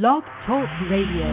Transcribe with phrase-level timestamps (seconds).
[0.00, 1.28] Blog Talk Radio.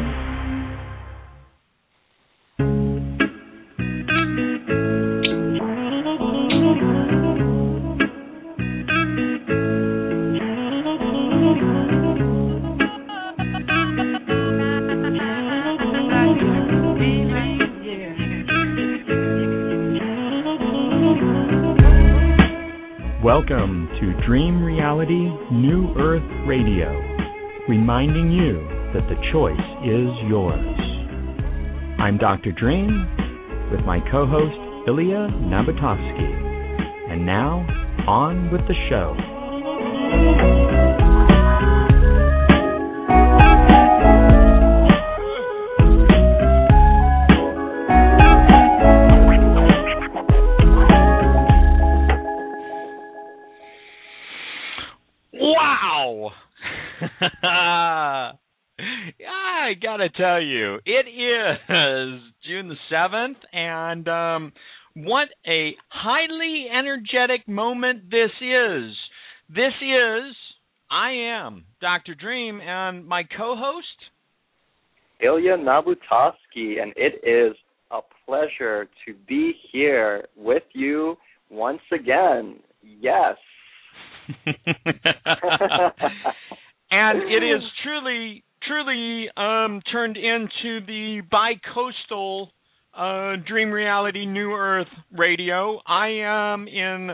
[23.23, 27.08] Welcome to Dream Reality New Earth Radio,
[27.69, 28.57] reminding you
[28.97, 29.53] that the choice
[29.85, 30.57] is yours.
[31.99, 32.51] I'm Dr.
[32.51, 33.05] Dream
[33.69, 34.57] with my co host
[34.89, 37.13] Ilya Nabotovsky.
[37.13, 37.61] And now,
[38.07, 39.28] on with the show.
[59.99, 64.53] I gotta tell you, it is June the seventh, and um,
[64.95, 68.95] what a highly energetic moment this is.
[69.49, 70.35] This is
[70.89, 72.15] I am Dr.
[72.15, 73.87] Dream, and my co-host.
[75.21, 77.57] Ilya Nabutovsky, and it is
[77.91, 81.17] a pleasure to be here with you
[81.49, 82.59] once again.
[82.83, 83.35] Yes.
[86.91, 92.51] and it is truly, truly um, turned into the bi-coastal
[92.95, 95.79] uh, Dream Reality New Earth Radio.
[95.87, 97.11] I am in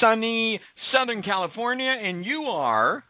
[0.00, 0.60] sunny
[0.92, 3.04] Southern California, and you are.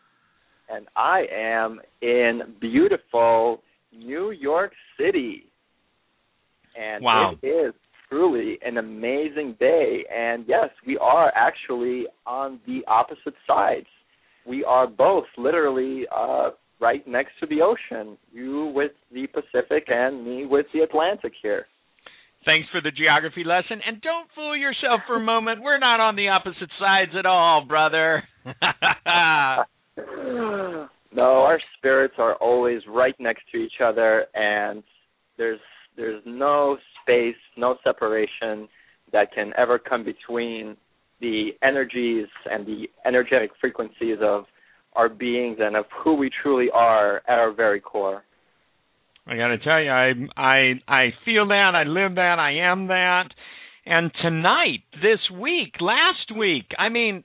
[0.71, 5.45] And I am in beautiful New York City.
[6.79, 7.35] And Wow.
[7.43, 7.75] it is
[8.09, 10.05] truly an amazing day.
[10.15, 13.87] And yes, we are actually on the opposite sides.
[14.47, 18.17] We are both literally uh, right next to the ocean.
[18.33, 21.67] You with the Pacific and me with the Atlantic here.
[22.45, 23.81] Thanks for the geography lesson.
[23.87, 25.63] And don't fool yourself for a moment.
[25.63, 28.23] We're not on the opposite sides at all, brother.
[31.15, 34.83] no, our spirits are always right next to each other, and
[35.37, 35.61] there's
[35.97, 38.69] there's no space, no separation
[39.13, 40.77] that can ever come between
[41.21, 44.45] the energies and the energetic frequencies of
[44.99, 48.25] our beings and of who we truly are at our very core.
[49.27, 52.89] I got to tell you, I I I feel that, I live that, I am
[52.89, 53.29] that.
[53.87, 57.23] And tonight, this week, last week, I mean,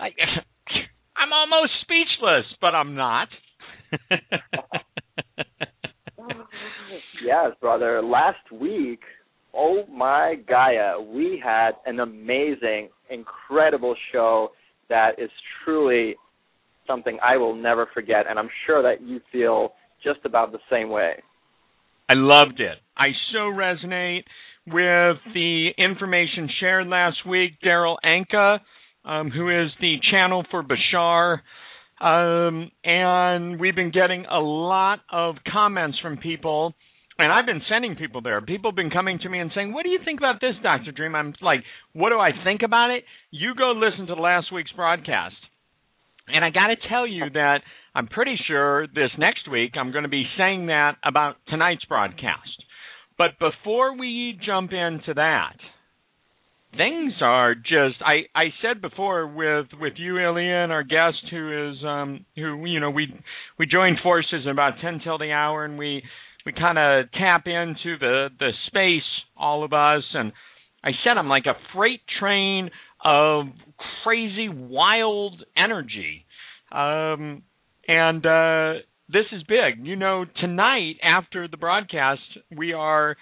[0.00, 0.08] I
[1.16, 3.28] I'm almost speechless, but I'm not.
[7.24, 8.02] yes, brother.
[8.02, 9.00] Last week,
[9.54, 14.48] oh my Gaia, we had an amazing, incredible show
[14.88, 15.30] that is
[15.64, 16.16] truly
[16.90, 20.90] something I will never forget, and I'm sure that you feel just about the same
[20.90, 21.22] way.
[22.08, 22.78] I loved it.
[22.96, 24.24] I so resonate
[24.66, 27.52] with the information shared last week.
[27.64, 28.58] Darryl Anka,
[29.04, 31.38] um, who is the channel for Bashar,
[32.00, 36.74] um, and we've been getting a lot of comments from people.
[37.18, 38.40] And I've been sending people there.
[38.40, 40.90] People have been coming to me and saying, "What do you think about this, Doctor
[40.90, 41.62] Dream?" I'm like,
[41.92, 45.36] "What do I think about it?" You go listen to last week's broadcast,
[46.32, 47.60] and I got to tell you that
[47.94, 52.48] I'm pretty sure this next week I'm going to be saying that about tonight's broadcast.
[53.18, 55.56] But before we jump into that,
[56.76, 61.84] things are just I I said before with with you Ilya our guest who is
[61.84, 63.12] um who you know we
[63.58, 66.02] we joined forces about 10 till the hour and we
[66.46, 69.02] we kind of tap into the the space
[69.36, 70.32] all of us and
[70.82, 72.70] I said I'm like a freight train
[73.04, 73.46] of
[74.04, 76.24] crazy wild energy.
[76.72, 77.42] Um
[77.88, 78.72] and uh
[79.12, 79.84] this is big.
[79.84, 82.20] You know, tonight after the broadcast,
[82.56, 83.16] we are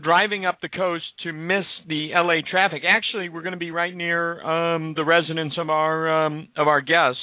[0.00, 2.82] driving up the coast to miss the LA traffic.
[2.86, 6.80] Actually, we're going to be right near um the residence of our um of our
[6.80, 7.18] guest.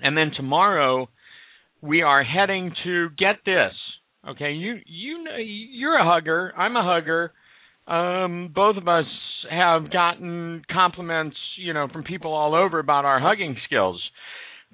[0.00, 1.08] And then tomorrow
[1.80, 3.72] we are heading to get this.
[4.28, 7.32] Okay, you you know you're a hugger, I'm a hugger.
[7.86, 9.04] Um both of us
[9.50, 14.00] have gotten compliments, you know, from people all over about our hugging skills.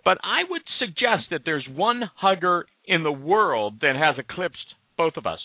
[0.05, 4.59] But I would suggest that there's one hugger in the world that has eclipsed
[4.97, 5.41] both of us.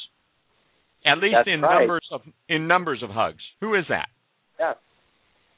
[1.06, 1.80] At least That's in right.
[1.80, 3.44] numbers of in numbers of hugs.
[3.62, 4.07] Who is that?
[4.60, 4.74] Yeah.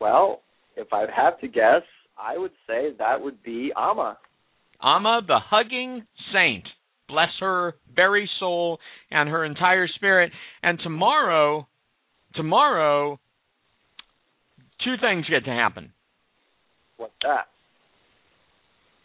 [0.01, 0.41] Well,
[0.75, 1.83] if I have to guess,
[2.17, 4.17] I would say that would be Amma.
[4.83, 6.67] Amma the hugging saint.
[7.07, 8.79] Bless her very soul
[9.09, 10.33] and her entire spirit.
[10.61, 11.67] And tomorrow
[12.35, 13.19] tomorrow
[14.83, 15.91] two things get to happen.
[16.97, 17.47] What's that?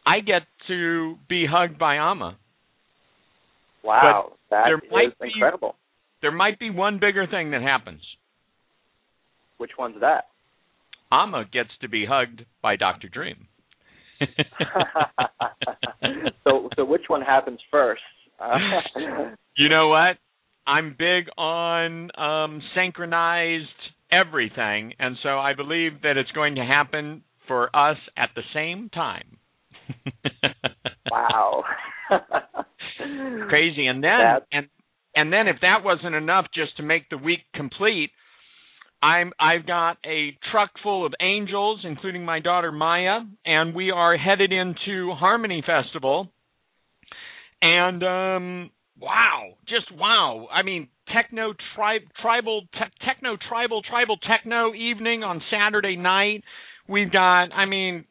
[0.06, 2.36] I get to be hugged by Amma.
[3.84, 5.76] Wow, that there is might be- incredible.
[6.20, 8.00] There might be one bigger thing that happens.
[9.58, 10.26] Which one's that?
[11.10, 13.08] Amma gets to be hugged by Dr.
[13.08, 13.48] Dream.
[16.44, 18.02] so, so which one happens first?
[19.56, 20.16] you know what?
[20.66, 23.68] I'm big on um, synchronized
[24.10, 28.88] everything, and so I believe that it's going to happen for us at the same
[28.90, 29.38] time.
[31.10, 31.64] wow.
[33.48, 33.86] Crazy.
[33.86, 34.66] And then That's- and
[35.14, 38.10] and then if that wasn't enough just to make the week complete,
[39.02, 44.16] I'm I've got a truck full of angels, including my daughter Maya, and we are
[44.16, 46.28] headed into Harmony Festival.
[47.60, 48.70] And um
[49.02, 50.46] wow, just wow.
[50.52, 56.44] I mean, techno tri- tribal te- techno tribal tribal techno evening on Saturday night.
[56.88, 58.04] We've got I mean,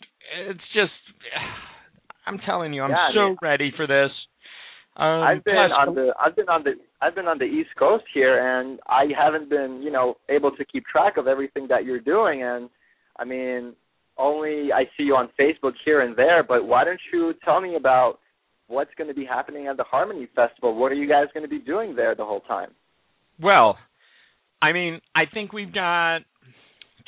[0.49, 0.91] it's just
[2.27, 4.11] I'm telling you, I'm Yeah, I so mean- ready for this.
[4.97, 6.71] Um, I've been plus- on the I've been on the
[7.01, 10.65] I've been on the East Coast here and I haven't been, you know, able to
[10.65, 12.69] keep track of everything that you're doing and
[13.17, 13.73] I mean
[14.17, 17.75] only I see you on Facebook here and there, but why don't you tell me
[17.77, 18.19] about
[18.71, 20.75] what's going to be happening at the Harmony Festival?
[20.75, 22.69] What are you guys going to be doing there the whole time?
[23.41, 23.77] Well,
[24.61, 26.19] I mean, I think we've got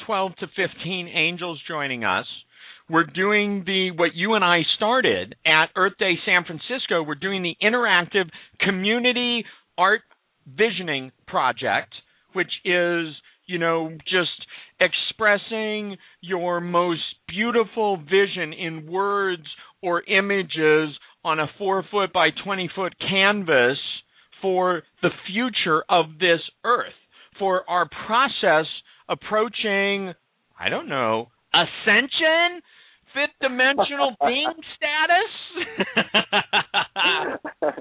[0.06, 2.26] 12 to 15 angels joining us.
[2.90, 7.02] We're doing the what you and I started at Earth Day San Francisco.
[7.02, 8.30] We're doing the interactive
[8.60, 9.46] community
[9.78, 10.02] art
[10.46, 11.94] visioning project,
[12.34, 13.08] which is,
[13.46, 14.32] you know, just
[14.82, 19.44] expressing your most beautiful vision in words
[19.82, 20.90] or images
[21.24, 23.78] on a four foot by 20 foot canvas
[24.42, 26.94] for the future of this earth,
[27.40, 28.66] for our process
[29.10, 30.14] approaching,
[30.60, 32.62] I don't know, ascension,
[33.14, 35.32] fifth dimensional being status.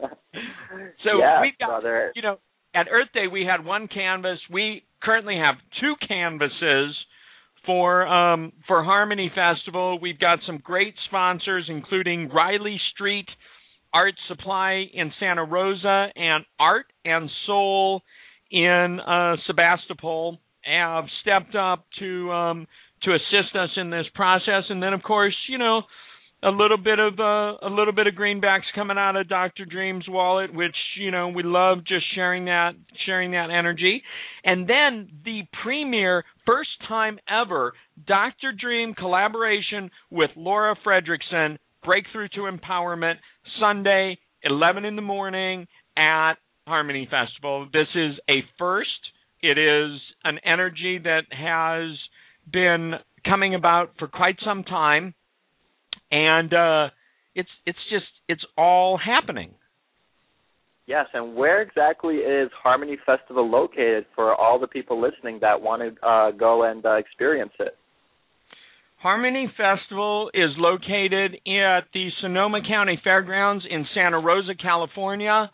[1.05, 2.12] So yes, we've got- brother.
[2.15, 2.39] you know,
[2.75, 4.39] at Earth Day we had one canvas.
[4.50, 6.97] We currently have two canvases
[7.67, 9.99] for um, for Harmony Festival.
[10.00, 13.29] We've got some great sponsors, including Riley Street
[13.94, 18.03] Art Supply in Santa Rosa and Art and Soul
[18.50, 22.67] in uh, Sebastopol have stepped up to um,
[23.03, 24.65] to assist us in this process.
[24.69, 25.82] And then, of course, you know,
[26.43, 29.65] a little bit of uh, a little bit of greenbacks coming out of Dr.
[29.65, 32.73] Dream's wallet, which you know we love just sharing that
[33.06, 34.03] sharing that energy.
[34.44, 37.73] And then the premier first time ever
[38.06, 38.53] Dr.
[38.59, 43.17] Dream collaboration with Laura Fredrickson, Breakthrough to Empowerment,
[43.61, 46.35] Sunday, 11 in the morning at
[46.67, 47.69] Harmony Festival.
[47.73, 48.91] This is a first.
[49.43, 51.97] It is an energy that has
[52.53, 52.94] been
[53.25, 55.15] coming about for quite some time
[56.11, 56.89] and uh
[57.35, 59.55] it's it's just it's all happening.
[60.87, 65.81] Yes, and where exactly is Harmony Festival located for all the people listening that want
[65.81, 67.77] to uh, go and uh, experience it?
[69.03, 75.50] harmony festival is located at the sonoma county fairgrounds in santa rosa california.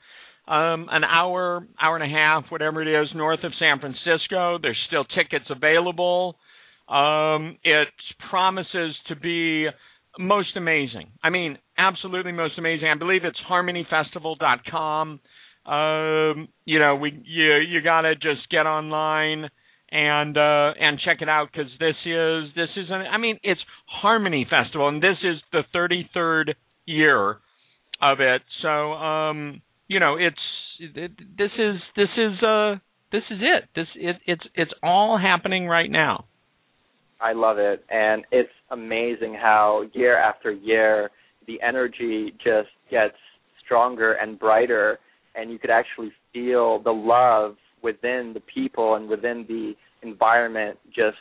[0.47, 4.59] Um an hour hour and a half whatever it is north of san francisco.
[4.61, 6.37] There's still tickets available.
[6.89, 7.89] Um it
[8.29, 9.67] promises to be
[10.19, 11.11] most amazing.
[11.23, 12.89] I mean absolutely most amazing.
[12.89, 15.21] I believe it's harmonyfestival.com
[15.67, 19.51] um you know we you you got to just get online
[19.91, 23.61] and uh and check it out cuz this is this is an I mean it's
[23.87, 26.55] Harmony Festival and this is the 33rd
[26.87, 27.39] year
[28.01, 28.43] of it.
[28.63, 30.41] So um you know it's
[30.81, 32.77] it, this is this is uh
[33.13, 33.69] this is it.
[33.75, 36.25] This it, it's it's all happening right now
[37.21, 41.11] I love it, and it's amazing how year after year
[41.47, 43.17] the energy just gets
[43.65, 44.99] stronger and brighter,
[45.35, 51.17] and you could actually feel the love within the people and within the environment just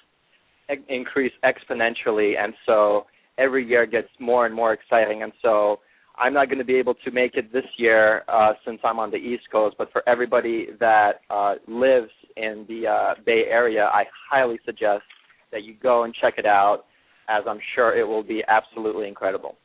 [0.90, 2.34] increase exponentially.
[2.38, 3.06] And so
[3.38, 5.24] every year gets more and more exciting.
[5.24, 5.80] And so
[6.18, 9.12] I'm not going to be able to make it this year uh, since I'm on
[9.12, 14.04] the East Coast, but for everybody that uh, lives in the uh, Bay Area, I
[14.30, 15.04] highly suggest
[15.52, 16.86] that you go and check it out,
[17.30, 19.56] as I'm sure it will be absolutely incredible.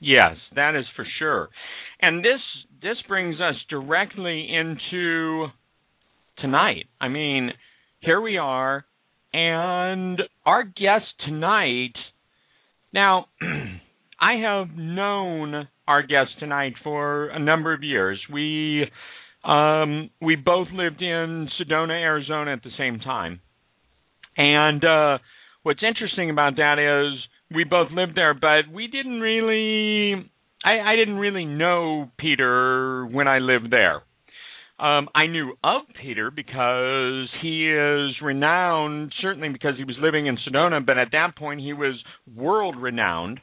[0.00, 1.48] Yes, that is for sure.
[2.00, 2.40] And this
[2.82, 5.46] this brings us directly into
[6.38, 6.86] tonight.
[7.00, 7.50] I mean,
[8.00, 8.84] here we are
[9.32, 11.94] and our guest tonight
[12.92, 13.26] now
[14.20, 18.20] I have known our guest tonight for a number of years.
[18.32, 18.86] We
[19.44, 23.40] um we both lived in Sedona, Arizona at the same time.
[24.38, 25.18] And uh
[25.62, 27.20] what's interesting about that is
[27.54, 30.30] we both lived there, but we didn't really
[30.64, 34.02] I, I didn't really know Peter when I lived there.
[34.80, 40.38] Um, I knew of Peter because he is renowned, certainly because he was living in
[40.46, 41.94] Sedona, but at that point he was
[42.36, 43.40] world renowned.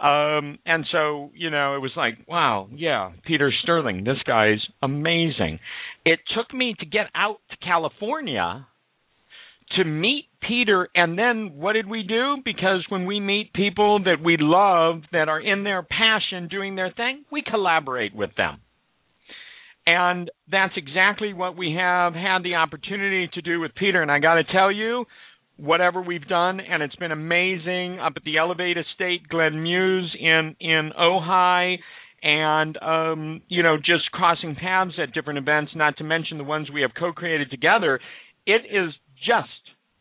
[0.00, 5.60] Um, and so, you know, it was like, wow, yeah, Peter Sterling, this guy's amazing.
[6.04, 8.66] It took me to get out to California
[9.76, 12.36] to meet Peter, and then what did we do?
[12.44, 16.90] Because when we meet people that we love that are in their passion doing their
[16.90, 18.60] thing, we collaborate with them.
[19.86, 24.00] And that's exactly what we have had the opportunity to do with Peter.
[24.00, 25.06] And I got to tell you,
[25.56, 30.56] whatever we've done, and it's been amazing up at the Elevate Estate, Glen Mews in
[30.60, 31.78] in Ojai,
[32.22, 35.72] and um, you know just crossing paths at different events.
[35.74, 38.00] Not to mention the ones we have co-created together.
[38.46, 38.92] It is
[39.26, 39.48] just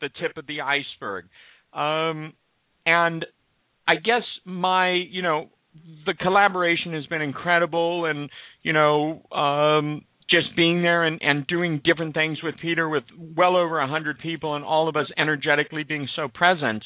[0.01, 1.25] the tip of the iceberg.
[1.73, 2.33] Um,
[2.85, 3.25] and
[3.87, 5.49] I guess my you know
[6.05, 8.29] the collaboration has been incredible, and
[8.63, 13.03] you know, um, just being there and, and doing different things with Peter, with
[13.35, 16.83] well over a hundred people, and all of us energetically being so present.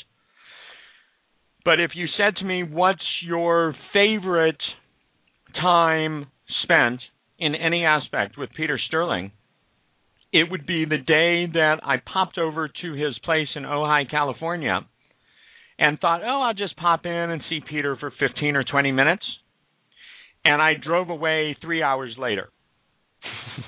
[1.63, 4.61] But if you said to me, "What's your favorite
[5.59, 6.27] time
[6.63, 7.01] spent
[7.39, 9.31] in any aspect with Peter Sterling?"
[10.35, 14.81] It would be the day that I popped over to his place in Ojai, California
[15.79, 19.23] and thought, oh, I'll just pop in and see Peter for 15 or 20 minutes.
[20.43, 22.49] And I drove away three hours later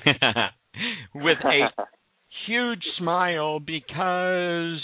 [1.14, 1.68] with a
[2.46, 4.78] huge smile because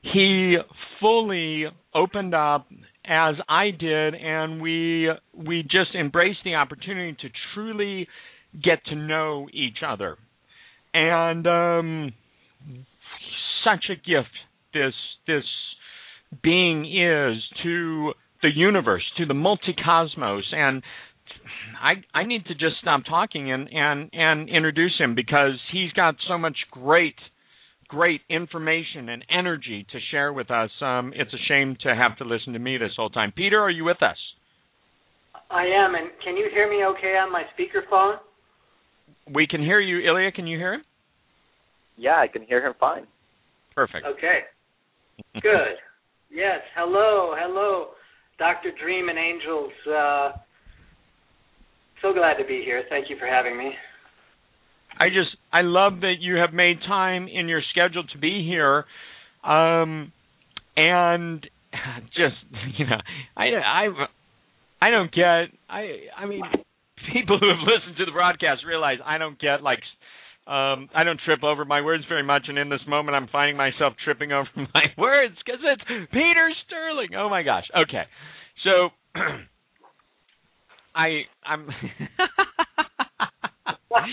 [0.00, 0.56] he
[1.00, 2.68] fully opened up
[3.04, 8.06] as I did, and we we just embraced the opportunity to truly
[8.62, 10.16] get to know each other,
[10.94, 12.12] and um,
[13.64, 14.28] such a gift
[14.74, 14.94] this
[15.26, 15.44] this
[16.42, 20.82] being is to the universe, to the multicosmos, and
[21.82, 26.16] I I need to just stop talking and and and introduce him because he's got
[26.28, 27.16] so much great
[27.88, 30.70] great information and energy to share with us.
[30.82, 33.32] Um, it's a shame to have to listen to me this whole time.
[33.34, 34.18] Peter, are you with us?
[35.50, 38.18] I am, and can you hear me okay on my speakerphone?
[39.34, 40.32] We can hear you, Ilya.
[40.32, 40.82] Can you hear him?
[41.96, 43.06] Yeah, I can hear him fine.
[43.74, 44.06] Perfect.
[44.06, 44.40] Okay.
[45.42, 45.76] Good.
[46.30, 46.60] Yes.
[46.76, 47.34] Hello.
[47.36, 47.88] Hello,
[48.38, 48.70] Dr.
[48.82, 49.72] Dream and Angels.
[49.86, 50.30] Uh,
[52.02, 52.82] so glad to be here.
[52.88, 53.72] Thank you for having me.
[55.00, 58.84] I just I love that you have made time in your schedule to be here,
[59.44, 60.12] um,
[60.76, 61.46] and
[62.16, 62.36] just
[62.78, 62.98] you know
[63.36, 63.88] I I
[64.80, 66.42] I don't get I I mean
[67.12, 69.80] people who have listened to the broadcast realize I don't get like
[70.48, 73.56] um, I don't trip over my words very much, and in this moment, I'm finding
[73.56, 77.08] myself tripping over my words because it's Peter Sterling.
[77.16, 77.64] Oh my gosh.
[77.76, 78.04] Okay,
[78.64, 78.88] so
[80.94, 81.68] I I'm
[83.94, 84.08] I'm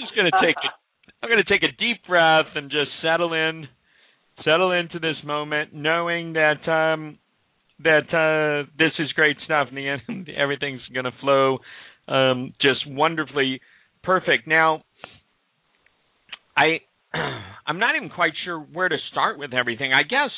[0.00, 0.70] just gonna take a,
[1.22, 3.66] I'm gonna take a deep breath and just settle in,
[4.44, 7.18] settle into this moment, knowing that um,
[7.82, 9.68] that uh, this is great stuff.
[9.68, 11.58] and the end, everything's gonna flow
[12.08, 13.60] um, just wonderfully
[14.02, 14.46] perfect.
[14.46, 14.82] Now
[16.56, 16.80] I
[17.66, 19.92] I'm not even quite sure where to start with everything.
[19.92, 20.30] I guess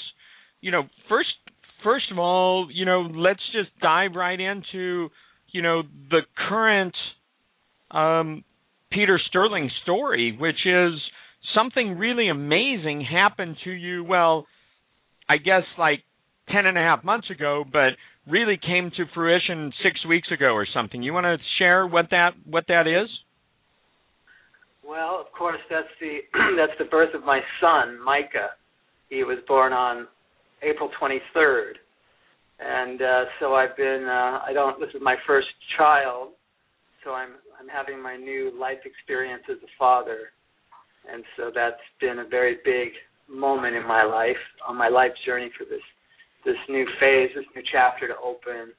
[0.60, 1.28] you know first
[1.84, 5.08] first of all you know let's just dive right into
[5.52, 6.94] you know the current
[7.90, 8.44] um,
[8.90, 10.94] Peter Sterling story, which is
[11.54, 14.04] something really amazing happened to you.
[14.04, 14.46] Well,
[15.28, 16.02] I guess like
[16.50, 17.90] ten and a half months ago, but
[18.26, 21.02] really came to fruition six weeks ago or something.
[21.02, 23.08] You want to share what that what that is?
[24.86, 26.18] Well, of course, that's the
[26.56, 28.50] that's the birth of my son, Micah.
[29.08, 30.08] He was born on
[30.62, 31.72] April 23rd,
[32.60, 34.06] and uh, so I've been.
[34.08, 34.78] Uh, I don't.
[34.80, 36.30] This is my first child,
[37.04, 40.32] so I'm I'm having my new life experience as a father,
[41.12, 42.90] and so that's been a very big
[43.28, 44.36] moment in my life
[44.68, 45.82] on my life journey for this
[46.46, 48.72] this new phase, this new chapter to open,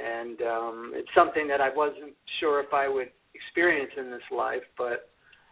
[0.00, 4.62] and um, it's something that I wasn't sure if I would experience in this life,
[4.78, 5.10] but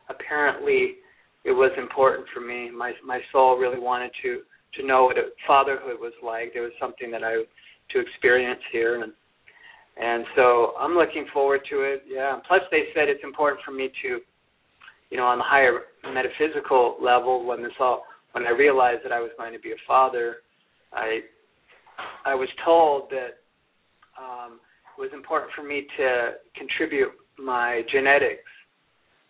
[0.08, 0.96] apparently
[1.44, 2.70] it was important for me.
[2.70, 4.40] My my soul really wanted to
[4.78, 5.16] to know what
[5.46, 6.52] fatherhood was like.
[6.54, 7.42] It was something that I
[7.90, 9.12] to experience here, and
[10.00, 12.04] and so I'm looking forward to it.
[12.06, 12.38] Yeah.
[12.46, 14.20] Plus, they said it's important for me to,
[15.10, 15.80] you know, on the higher
[16.14, 19.80] metaphysical level, when this all when I realized that I was going to be a
[19.86, 20.36] father,
[20.92, 21.20] I
[22.24, 23.40] I was told that
[24.18, 24.60] um,
[24.98, 28.44] it was important for me to contribute my genetics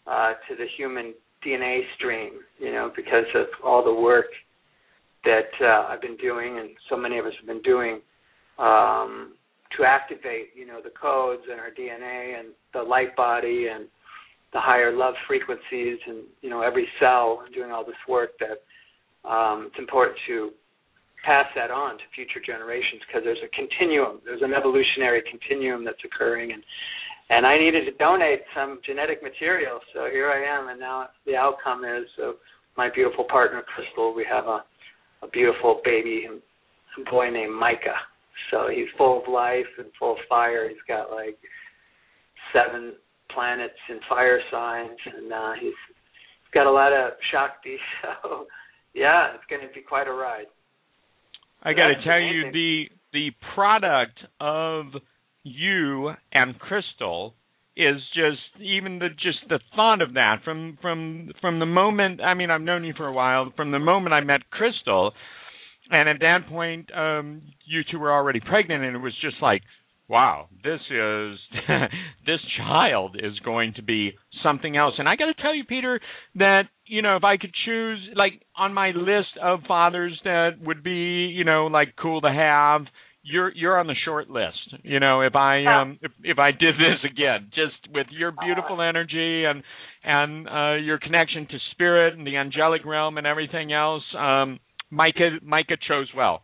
[0.06, 1.14] uh, to the human
[1.46, 4.26] DNA stream, you know, because of all the work
[5.24, 8.00] that uh, I've been doing and so many of us have been doing
[8.58, 9.34] um,
[9.76, 13.86] to activate, you know, the codes in our DNA and the light body and
[14.52, 19.66] the higher love frequencies and you know every cell doing all this work that um,
[19.68, 20.50] it's important to
[21.24, 26.02] pass that on to future generations because there's a continuum there's an evolutionary continuum that's
[26.04, 26.62] occurring and
[27.30, 31.36] and I needed to donate some genetic material so here I am and now the
[31.36, 32.36] outcome is so
[32.76, 34.64] my beautiful partner Crystal we have a
[35.22, 38.00] a beautiful baby a boy named Micah
[38.50, 41.36] so he's full of life and full of fire he's got like
[42.52, 42.94] seven
[43.32, 45.74] planets and fire signs, and uh, he's
[46.52, 47.76] got a lot of Shakti.
[48.22, 48.46] So,
[48.92, 50.50] yeah, it's going to be quite a ride.
[51.62, 52.36] I got to tell amazing.
[52.36, 54.86] you the the product of
[55.42, 57.34] you and Crystal
[57.76, 62.34] is just even the just the thought of that from from from the moment I
[62.34, 65.12] mean I've known you for a while from the moment I met Crystal
[65.90, 69.62] and at that point um you two were already pregnant and it was just like
[70.10, 71.38] wow, this is
[72.26, 74.12] this child is going to be
[74.42, 74.94] something else.
[74.98, 76.00] And I got to tell you, Peter,
[76.34, 80.82] that you know if I could choose, like on my list of fathers that would
[80.82, 82.82] be, you know, like cool to have.
[83.22, 84.74] You're you're on the short list.
[84.82, 88.80] You know, if I um if if I did this again, just with your beautiful
[88.80, 89.62] energy and
[90.02, 94.58] and uh your connection to spirit and the angelic realm and everything else, um
[94.90, 96.42] Micah Micah chose well.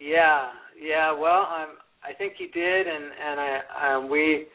[0.00, 0.48] Yeah,
[0.82, 1.12] yeah.
[1.12, 1.68] Well, I'm
[2.04, 4.46] I think he did, and and I um, we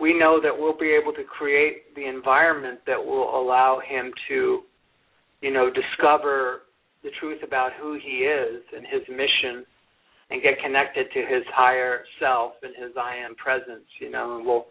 [0.00, 4.62] we know that we'll be able to create the environment that will allow him to,
[5.40, 6.62] you know, discover
[7.02, 9.64] the truth about who he is and his mission,
[10.30, 13.86] and get connected to his higher self and his I am presence.
[14.00, 14.66] You know, and we'll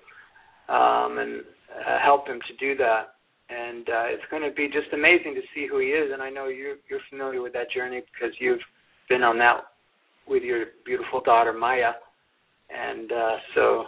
[0.69, 3.13] um, and uh, help him to do that.
[3.49, 6.09] And uh, it's going to be just amazing to see who he is.
[6.11, 8.63] And I know you're you're familiar with that journey because you've
[9.07, 9.69] been on that
[10.27, 11.91] with your beautiful daughter Maya
[12.73, 13.85] and uh, so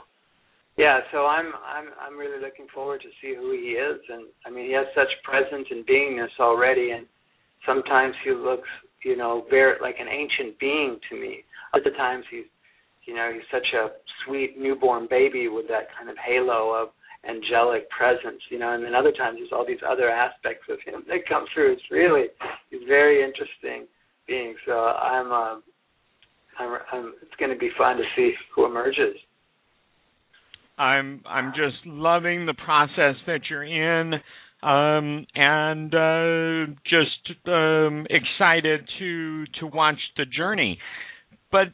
[0.77, 4.50] yeah, so I'm I'm I'm really looking forward to see who he is, and I
[4.50, 7.06] mean he has such presence and beingness already, and
[7.65, 8.69] sometimes he looks
[9.04, 11.43] you know very like an ancient being to me.
[11.74, 12.45] Other times he's
[13.06, 13.89] you know he's such a
[14.26, 16.89] sweet newborn baby with that kind of halo of
[17.28, 21.04] angelic presence, you know, and then other times there's all these other aspects of him
[21.08, 21.74] that come through.
[21.74, 22.28] It's really
[22.69, 23.88] he's very interesting
[24.28, 24.56] being.
[24.65, 25.62] So I'm uh,
[26.60, 29.15] I'm, I'm, it's going to be fun to see who emerges.
[30.78, 34.13] I'm I'm just loving the process that you're in,
[34.62, 40.80] um, and uh, just um, excited to to watch the journey.
[41.52, 41.68] But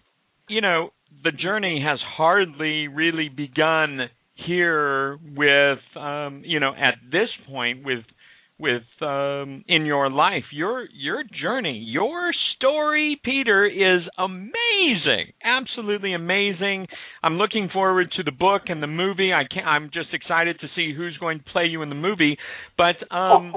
[0.48, 0.92] you know,
[1.24, 4.02] the journey has hardly really begun
[4.46, 8.04] here with um, you know at this point with
[8.62, 10.44] with um, in your life.
[10.54, 16.88] Your your journey, your story, Peter, is amazing, absolutely amazing.
[17.24, 19.34] I'm looking forward to the book and the movie.
[19.34, 22.38] I can't, I'm just excited to see who's going to play you in the movie.
[22.78, 23.54] But um,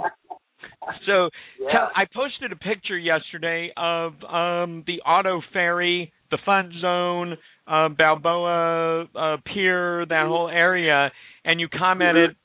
[1.07, 1.29] so
[1.61, 1.71] yeah.
[1.71, 7.37] tell, I posted a picture yesterday of um, the auto ferry, the fun zone,
[7.67, 11.11] uh, Balboa uh, Pier, that whole area,
[11.45, 12.37] and you commented.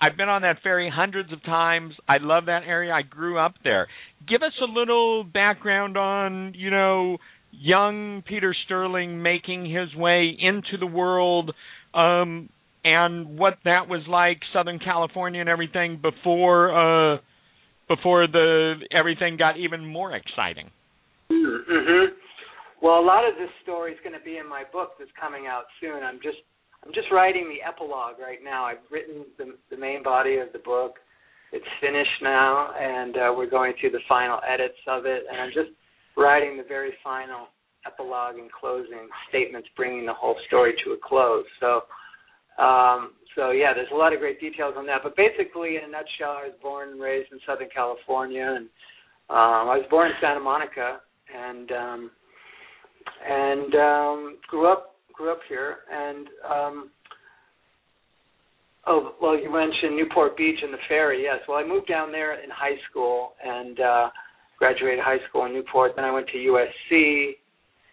[0.00, 1.94] I've been on that ferry hundreds of times.
[2.08, 2.92] I love that area.
[2.92, 3.86] I grew up there.
[4.26, 7.18] Give us a little background on, you know,
[7.52, 11.52] young Peter Sterling making his way into the world
[11.92, 12.48] um
[12.84, 17.18] and what that was like Southern California and everything before uh
[17.88, 20.70] before the everything got even more exciting.
[21.30, 22.14] Mhm.
[22.80, 25.46] Well, a lot of this story is going to be in my book that's coming
[25.46, 26.02] out soon.
[26.02, 26.38] I'm just
[26.84, 28.64] I'm just writing the epilogue right now.
[28.64, 30.96] I've written the, the main body of the book.
[31.52, 35.24] It's finished now, and uh, we're going through the final edits of it.
[35.30, 35.70] And I'm just
[36.16, 37.48] writing the very final
[37.86, 41.44] epilogue and closing statements, bringing the whole story to a close.
[41.58, 41.82] So,
[42.62, 45.00] um, so yeah, there's a lot of great details on that.
[45.02, 48.66] But basically, in a nutshell, I was born and raised in Southern California, and
[49.28, 51.00] um, I was born in Santa Monica,
[51.34, 52.10] and um,
[53.28, 54.89] and um, grew up
[55.20, 56.90] grew up here, and um,
[58.86, 61.24] oh, well, you mentioned Newport Beach and the ferry.
[61.24, 64.08] Yes, well, I moved down there in high school and uh,
[64.58, 65.92] graduated high school in Newport.
[65.94, 67.32] Then I went to USC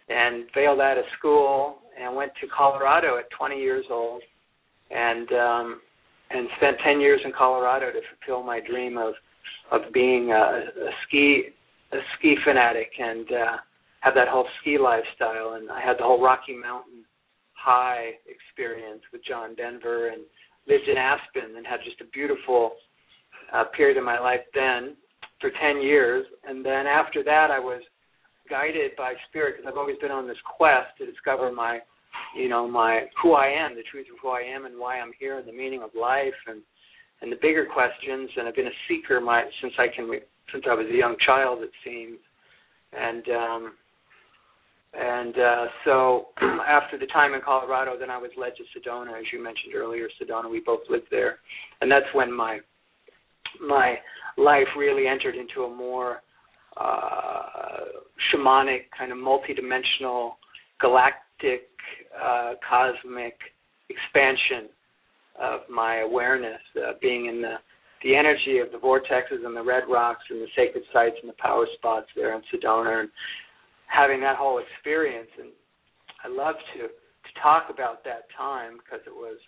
[0.08, 4.22] and failed out of school and went to Colorado at 20 years old,
[4.90, 5.80] and um,
[6.30, 9.12] and spent 10 years in Colorado to fulfill my dream of
[9.70, 11.42] of being a, a ski
[11.92, 13.56] a ski fanatic and uh,
[14.00, 15.54] have that whole ski lifestyle.
[15.60, 17.04] And I had the whole Rocky Mountain
[17.58, 20.22] high experience with John Denver and
[20.66, 22.72] lived in Aspen and had just a beautiful
[23.52, 24.96] uh, period of my life then
[25.40, 26.26] for 10 years.
[26.44, 27.82] And then after that, I was
[28.48, 31.80] guided by spirit because I've always been on this quest to discover my,
[32.36, 35.12] you know, my who I am, the truth of who I am, and why I'm
[35.18, 36.62] here, and the meaning of life, and
[37.20, 38.30] and the bigger questions.
[38.36, 40.08] And I've been a seeker my since I can
[40.52, 42.18] since I was a young child, it seems,
[42.92, 43.72] and um,
[44.94, 46.28] and uh, so
[46.68, 50.08] after the time in Colorado, then I was led to Sedona, as you mentioned earlier.
[50.20, 51.38] Sedona, we both lived there,
[51.80, 52.60] and that's when my
[53.60, 53.96] my
[54.36, 56.22] life really entered into a more
[56.76, 57.84] uh,
[58.32, 60.32] shamanic, kind of multidimensional,
[60.80, 61.68] galactic,
[62.22, 63.34] uh, cosmic
[63.88, 64.68] expansion
[65.40, 67.56] of my awareness, uh, being in the
[68.04, 71.34] the energy of the vortexes and the red rocks and the sacred sites and the
[71.38, 73.08] power spots there in Sedona, and
[73.88, 75.28] having that whole experience.
[75.38, 75.50] And
[76.24, 79.38] I love to to talk about that time because it was,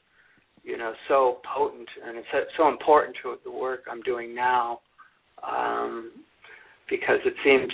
[0.62, 4.80] you know, so potent and it's so important to the work I'm doing now.
[5.42, 6.12] Um,
[6.90, 7.72] because it seemed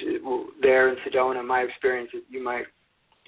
[0.61, 2.67] there in Sedona, my experience, you might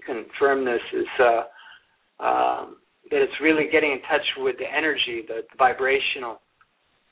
[0.06, 2.76] confirm this, is uh, um,
[3.10, 6.40] that it's really getting in touch with the energy, the, the vibrational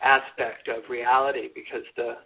[0.03, 2.17] aspect of reality, because the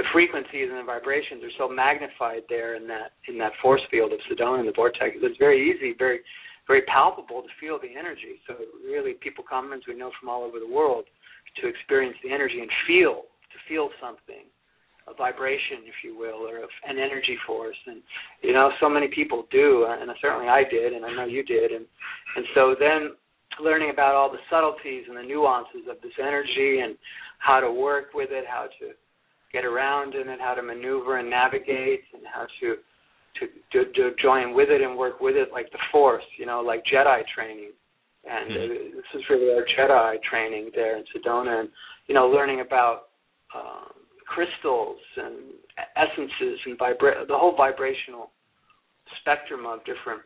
[0.00, 4.16] the frequencies and the vibrations are so magnified there in that in that force field
[4.16, 5.12] of Sedona and the vortex.
[5.20, 6.20] It's very easy, very
[6.66, 8.40] very palpable to feel the energy.
[8.48, 11.04] So really, people come, as we know from all over the world,
[11.60, 14.48] to experience the energy and feel to feel something
[15.04, 17.76] a vibration, if you will, or an energy force.
[17.84, 18.00] And
[18.40, 21.72] you know, so many people do, and certainly I did, and I know you did.
[21.72, 21.84] And
[22.36, 23.12] and so then
[23.60, 26.96] learning about all the subtleties and the nuances of this energy and
[27.36, 28.96] how to work with it, how to
[29.52, 32.76] get around in it, how to maneuver and navigate, and how to
[33.38, 36.60] to, to, to join with it and work with it like the Force, you know,
[36.60, 37.70] like Jedi training.
[38.24, 38.96] And mm-hmm.
[38.96, 41.68] this is really our Jedi training there in Sedona, and
[42.06, 43.08] you know, learning about
[43.54, 43.92] um,
[44.26, 45.36] crystals and
[45.96, 48.30] essences and vibra- the whole vibrational
[49.20, 50.22] spectrum of different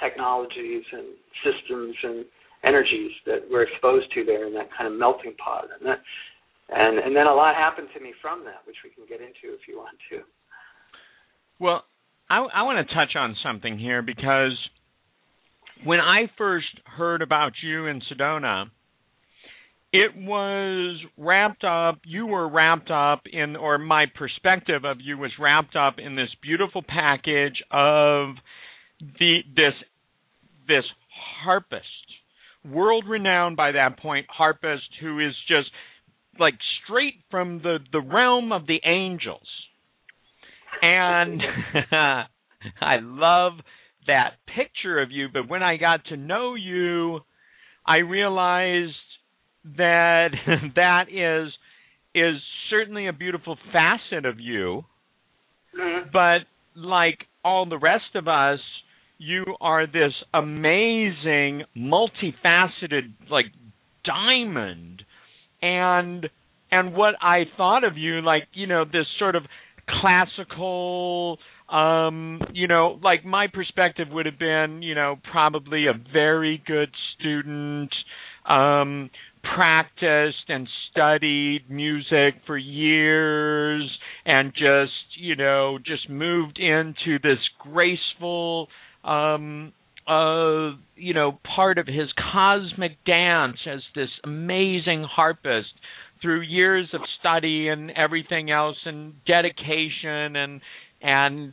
[0.00, 2.24] technologies and systems and
[2.64, 5.98] energies that we're exposed to there in that kind of melting pot and that
[6.68, 9.54] and and then a lot happened to me from that which we can get into
[9.54, 10.20] if you want to.
[11.58, 11.84] Well
[12.28, 14.56] i i want to touch on something here because
[15.84, 18.66] when i first heard about you in sedona
[19.92, 25.30] it was wrapped up you were wrapped up in or my perspective of you was
[25.38, 28.34] wrapped up in this beautiful package of
[29.18, 29.74] the this
[30.68, 30.84] this
[31.44, 31.84] harpist
[32.64, 35.70] world renowned by that point harpist who is just
[36.38, 39.46] like straight from the the realm of the angels
[40.82, 41.42] and
[42.80, 43.52] i love
[44.06, 47.20] that picture of you but when i got to know you
[47.86, 48.92] i realized
[49.76, 50.28] that
[50.76, 51.52] that is
[52.14, 54.84] is certainly a beautiful facet of you
[55.78, 56.08] mm-hmm.
[56.12, 56.38] but
[56.74, 58.60] like all the rest of us
[59.18, 63.46] you are this amazing multifaceted like
[64.04, 65.02] diamond
[65.66, 66.28] and
[66.70, 69.42] and what i thought of you like you know this sort of
[70.00, 71.38] classical
[71.70, 76.90] um you know like my perspective would have been you know probably a very good
[77.18, 77.90] student
[78.48, 79.10] um
[79.54, 83.88] practiced and studied music for years
[84.24, 88.68] and just you know just moved into this graceful
[89.04, 89.72] um
[90.06, 95.72] uh you know part of his cosmic dance as this amazing harpist
[96.22, 100.60] through years of study and everything else and dedication and
[101.02, 101.52] and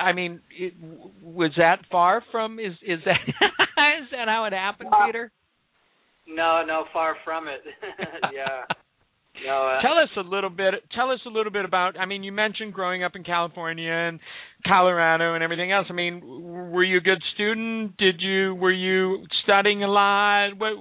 [0.00, 0.74] I mean, it,
[1.22, 2.58] was that far from?
[2.58, 5.30] Is is that is that how it happened, Peter?
[6.26, 7.60] No, no, far from it.
[8.32, 8.64] yeah.
[9.46, 10.74] No, uh, tell us a little bit.
[10.94, 11.98] Tell us a little bit about.
[11.98, 14.20] I mean, you mentioned growing up in California and
[14.66, 15.86] Colorado and everything else.
[15.90, 17.96] I mean, were you a good student?
[17.96, 20.50] Did you were you studying a lot?
[20.58, 20.72] What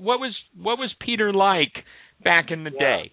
[0.00, 1.72] what was what was Peter like
[2.22, 3.02] back in the yeah.
[3.02, 3.12] day?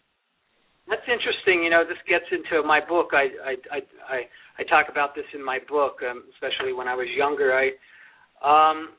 [0.88, 1.64] That's interesting.
[1.64, 3.10] You know, this gets into my book.
[3.14, 4.20] I I I I,
[4.60, 7.54] I talk about this in my book, um, especially when I was younger.
[7.54, 7.72] I
[8.44, 8.90] um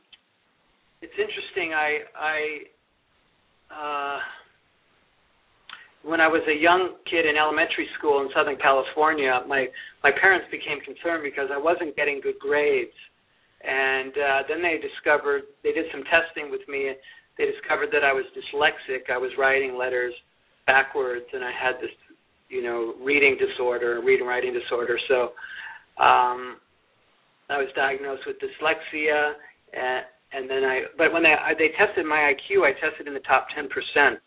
[1.01, 1.73] it's interesting.
[1.75, 2.39] I I
[3.71, 4.19] uh,
[6.09, 9.69] when I was a young kid in elementary school in Southern California, my
[10.01, 12.97] my parents became concerned because I wasn't getting good grades,
[13.61, 16.97] and uh, then they discovered they did some testing with me.
[17.37, 19.13] They discovered that I was dyslexic.
[19.13, 20.17] I was writing letters
[20.67, 21.93] backwards, and I had this,
[22.49, 24.97] you know, reading disorder, reading writing disorder.
[25.13, 25.37] So
[26.01, 26.57] um,
[27.53, 29.37] I was diagnosed with dyslexia,
[29.77, 33.13] and and then I but when they I, they tested my IQ, I tested in
[33.13, 34.25] the top ten percent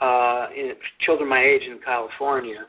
[0.00, 0.72] uh, in
[1.04, 2.66] children my age in California.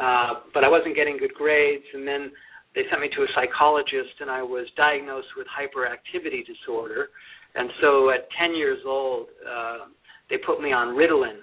[0.00, 2.32] Uh, but I wasn't getting good grades, and then
[2.74, 7.08] they sent me to a psychologist, and I was diagnosed with hyperactivity disorder.
[7.54, 9.86] And so, at 10 years old, uh,
[10.28, 11.38] they put me on Ritalin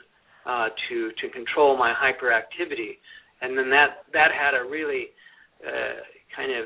[0.46, 2.98] uh, to to control my hyperactivity,
[3.42, 5.08] and then that that had a really
[5.66, 6.02] uh,
[6.36, 6.66] kind of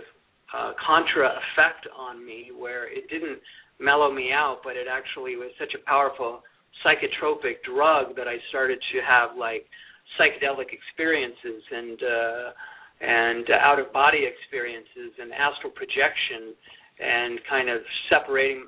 [0.56, 3.39] uh, contra effect on me, where it didn't
[3.80, 6.41] mellow me out, but it actually was such a powerful
[6.83, 9.65] psychotropic drug that I started to have like
[10.19, 12.47] psychedelic experiences and uh,
[13.01, 16.55] and out of body experiences and astral projection
[16.99, 18.67] and kind of separating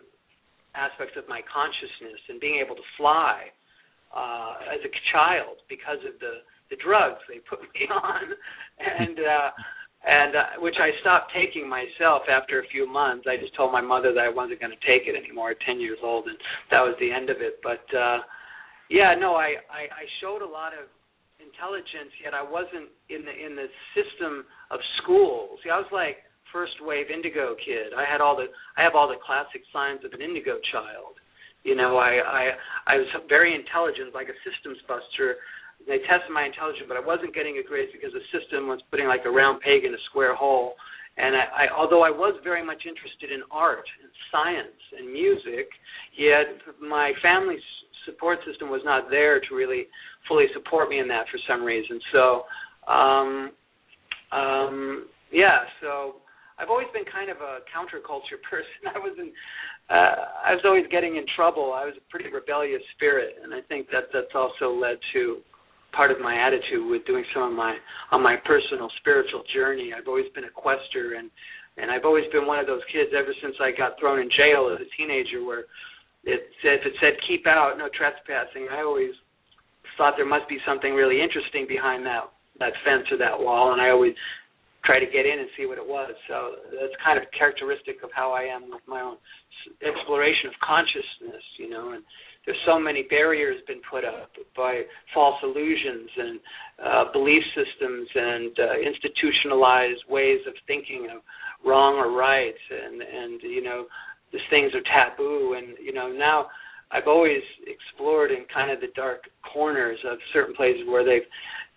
[0.75, 3.47] aspects of my consciousness and being able to fly
[4.11, 8.23] uh, as a child because of the the drugs they put me on.
[8.79, 9.49] And uh,
[10.07, 13.27] and uh, which I stopped taking myself after a few months.
[13.27, 15.83] I just told my mother that I wasn't going to take it anymore at 10
[15.83, 16.37] years old, and
[16.71, 17.59] that was the end of it.
[17.59, 18.23] But uh,
[18.87, 20.87] yeah, no, I, I I showed a lot of
[21.43, 25.59] intelligence, yet I wasn't in the in the system of school.
[25.63, 26.23] See, I was like
[26.55, 27.91] first wave indigo kid.
[27.91, 28.47] I had all the
[28.79, 31.19] I have all the classic signs of an indigo child.
[31.67, 32.43] You know, I I
[32.87, 35.43] I was very intelligent, like a systems buster.
[35.87, 39.07] They tested my intelligence, but I wasn't getting a grade because the system was putting
[39.07, 40.75] like a round peg in a square hole.
[41.15, 45.71] And I, I although I was very much interested in art and science and music,
[46.19, 47.63] yet my family's
[48.05, 49.87] support system was not there to really
[50.27, 51.99] fully support me in that for some reason.
[52.11, 52.43] So,
[52.91, 53.51] um,
[54.31, 56.21] um, yeah, so
[56.59, 58.91] I've always been kind of a counterculture person.
[58.93, 59.31] I wasn't.
[59.89, 61.71] Uh, I was always getting in trouble.
[61.71, 65.39] I was a pretty rebellious spirit, and I think that that's also led to
[65.97, 67.73] part of my attitude with doing some of my
[68.13, 69.89] on my personal spiritual journey.
[69.97, 71.33] I've always been a quester, and
[71.81, 74.69] and I've always been one of those kids ever since I got thrown in jail
[74.69, 75.65] as a teenager, where
[76.23, 78.69] it said if it said keep out, no trespassing.
[78.69, 79.17] I always
[79.97, 82.29] thought there must be something really interesting behind that
[82.61, 84.13] that fence or that wall, and I always
[84.85, 86.13] try to get in and see what it was.
[86.29, 89.17] So that's kind of characteristic of how I am with my own
[89.81, 91.91] exploration of consciousness, you know.
[91.97, 92.05] And
[92.47, 94.81] there's so many barriers been put up by
[95.13, 96.39] false illusions and
[96.83, 101.21] uh, belief systems and uh, institutionalized ways of thinking of
[101.67, 103.85] wrong or right, and and you know
[104.31, 105.55] these things are taboo.
[105.57, 106.47] And you know now
[106.89, 111.27] I've always explored in kind of the dark corners of certain places where they've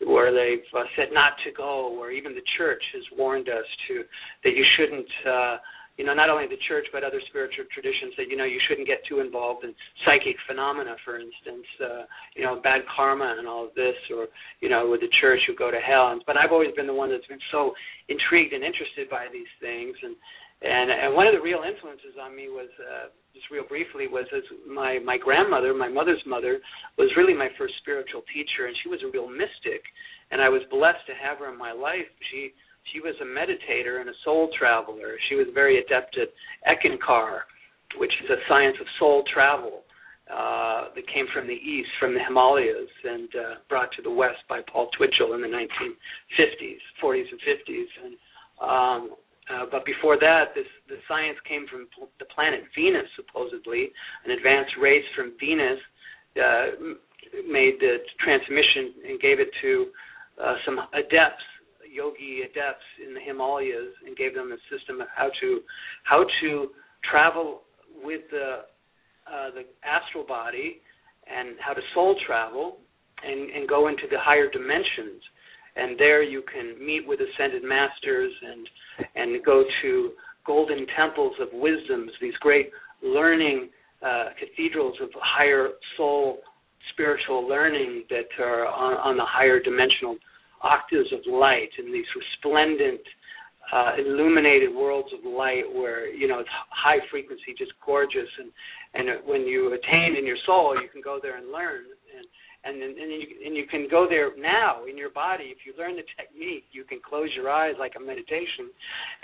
[0.06, 4.02] where they've uh, said not to go, or even the church has warned us to
[4.44, 5.56] that you shouldn't, uh,
[6.00, 8.88] you know, not only the church but other spiritual traditions that you know you shouldn't
[8.88, 9.76] get too involved in
[10.08, 14.32] psychic phenomena, for instance, uh, you know, bad karma and all of this, or
[14.64, 16.08] you know, with the church you go to hell.
[16.24, 17.76] But I've always been the one that's been so
[18.08, 20.16] intrigued and interested by these things, and
[20.64, 24.24] and and one of the real influences on me was uh, just real briefly was
[24.32, 26.64] as my my grandmother, my mother's mother,
[26.96, 29.84] was really my first spiritual teacher, and she was a real mystic,
[30.32, 32.08] and I was blessed to have her in my life.
[32.32, 32.56] She
[32.92, 35.16] she was a meditator and a soul traveler.
[35.28, 36.28] She was very adept at
[36.66, 37.40] Eckankar,
[37.98, 39.82] which is a science of soul travel
[40.30, 44.38] uh, that came from the east, from the Himalayas, and uh, brought to the west
[44.48, 47.90] by Paul Twitchell in the 1950s, 40s, and 50s.
[48.04, 48.14] And
[48.60, 49.16] um,
[49.50, 51.88] uh, but before that, this the science came from
[52.20, 53.90] the planet Venus, supposedly.
[54.24, 55.80] An advanced race from Venus
[56.38, 56.94] uh,
[57.50, 59.86] made the transmission and gave it to
[60.38, 61.42] uh, some adepts,
[61.90, 65.60] yogi adepts in the Himalayas, and gave them a system of how to
[66.04, 66.68] how to
[67.10, 67.62] travel
[68.02, 68.64] with the
[69.26, 70.80] uh, the astral body
[71.26, 72.78] and how to soul travel
[73.22, 75.22] and, and go into the higher dimensions.
[75.76, 78.68] And there you can meet with ascended masters and
[79.14, 80.10] and go to
[80.46, 82.70] golden temples of wisdoms, these great
[83.02, 83.68] learning
[84.04, 86.38] uh, cathedrals of higher soul
[86.92, 90.16] spiritual learning that are on, on the higher dimensional
[90.62, 93.00] octaves of light and these resplendent
[93.72, 98.28] uh, illuminated worlds of light where you know it's high frequency just gorgeous.
[98.38, 98.50] And
[98.94, 101.84] and when you attain in your soul you can go there and learn.
[102.16, 102.26] And
[102.60, 105.54] and and you, and you can go there now in your body.
[105.54, 108.68] If you learn the technique you can close your eyes like a meditation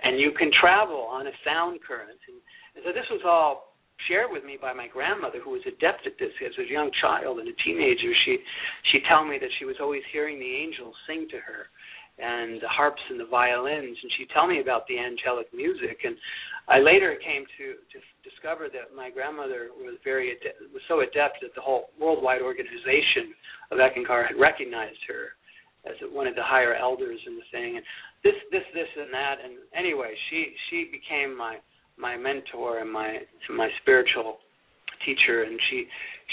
[0.03, 2.21] and you can travel on a sound current.
[2.29, 2.39] And,
[2.77, 3.66] and so this was all
[4.09, 7.39] shared with me by my grandmother who was adept at this as a young child
[7.39, 8.39] and a teenager she
[8.93, 11.67] she tell me that she was always hearing the angels sing to her
[12.19, 16.01] and the harps and the violins and she'd tell me about the angelic music.
[16.05, 16.17] And
[16.69, 20.33] I later came to to discover that my grandmother was very
[20.73, 23.37] was so adept that the whole worldwide organization
[23.71, 25.37] of Eckankar had recognized her
[25.85, 27.77] as one of the higher elders in the thing.
[27.77, 27.85] And
[28.25, 29.37] this this this and that.
[29.45, 31.61] And anyway she she became my
[31.99, 33.19] my mentor and my
[33.55, 34.39] my spiritual
[35.05, 35.87] teacher and she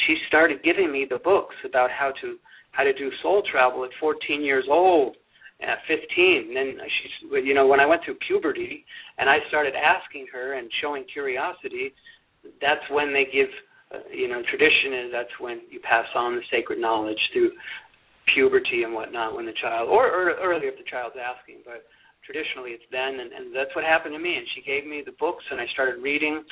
[0.08, 2.38] she started giving me the books about how to
[2.72, 5.16] how to do soul travel at 14 years old
[5.62, 6.50] at 15.
[6.50, 8.86] And then she's, you know, when I went through puberty
[9.18, 11.94] and I started asking her and showing curiosity,
[12.60, 13.48] that's when they give,
[13.94, 17.52] uh, you know, tradition is that's when you pass on the sacred knowledge through
[18.34, 21.86] puberty and whatnot when the child, or, or earlier if the child's asking, but
[22.26, 24.36] traditionally it's then, and, and that's what happened to me.
[24.36, 26.44] And she gave me the books, and I started reading,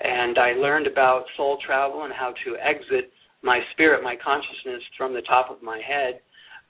[0.00, 3.12] and I learned about soul travel and how to exit
[3.42, 6.20] my spirit, my consciousness from the top of my head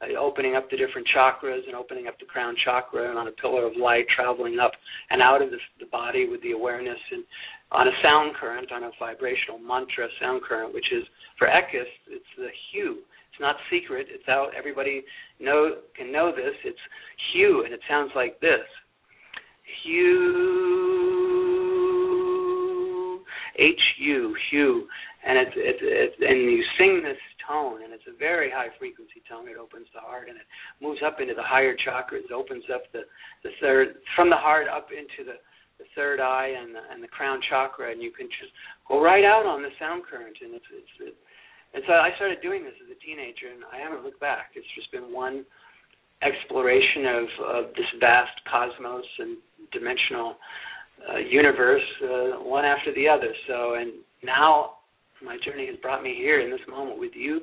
[0.03, 3.33] uh, opening up the different chakras and opening up the crown chakra and on a
[3.33, 4.73] pillar of light traveling up
[5.11, 7.25] and out of the, the body with the awareness and
[7.73, 11.03] on a sound current on a vibrational mantra sound current which is
[11.39, 12.99] for ECKists it's the HU
[13.37, 15.05] it's not secret it's out everybody
[15.39, 16.79] know can know this it's
[17.33, 18.67] HU and it sounds like this
[19.85, 20.87] HU
[23.59, 24.87] h u HU
[25.27, 29.23] and it's it's, it's and you sing this tone, and it's a very high frequency
[29.31, 29.49] tone.
[29.49, 30.47] It opens the heart, and it
[30.83, 32.27] moves up into the higher chakras.
[32.27, 33.03] It opens up the
[33.43, 35.39] the third from the heart up into the
[35.79, 38.53] the third eye and the, and the crown chakra, and you can just
[38.89, 40.37] go right out on the sound current.
[40.43, 41.15] And it's it's it,
[41.77, 44.57] and so I started doing this as a teenager, and I haven't looked back.
[44.57, 45.45] It's just been one
[46.25, 49.37] exploration of, of this vast cosmos and
[49.77, 50.41] dimensional
[51.05, 53.29] uh, universe, uh, one after the other.
[53.47, 53.93] So, and
[54.25, 54.81] now
[55.23, 57.41] my journey has brought me here in this moment with you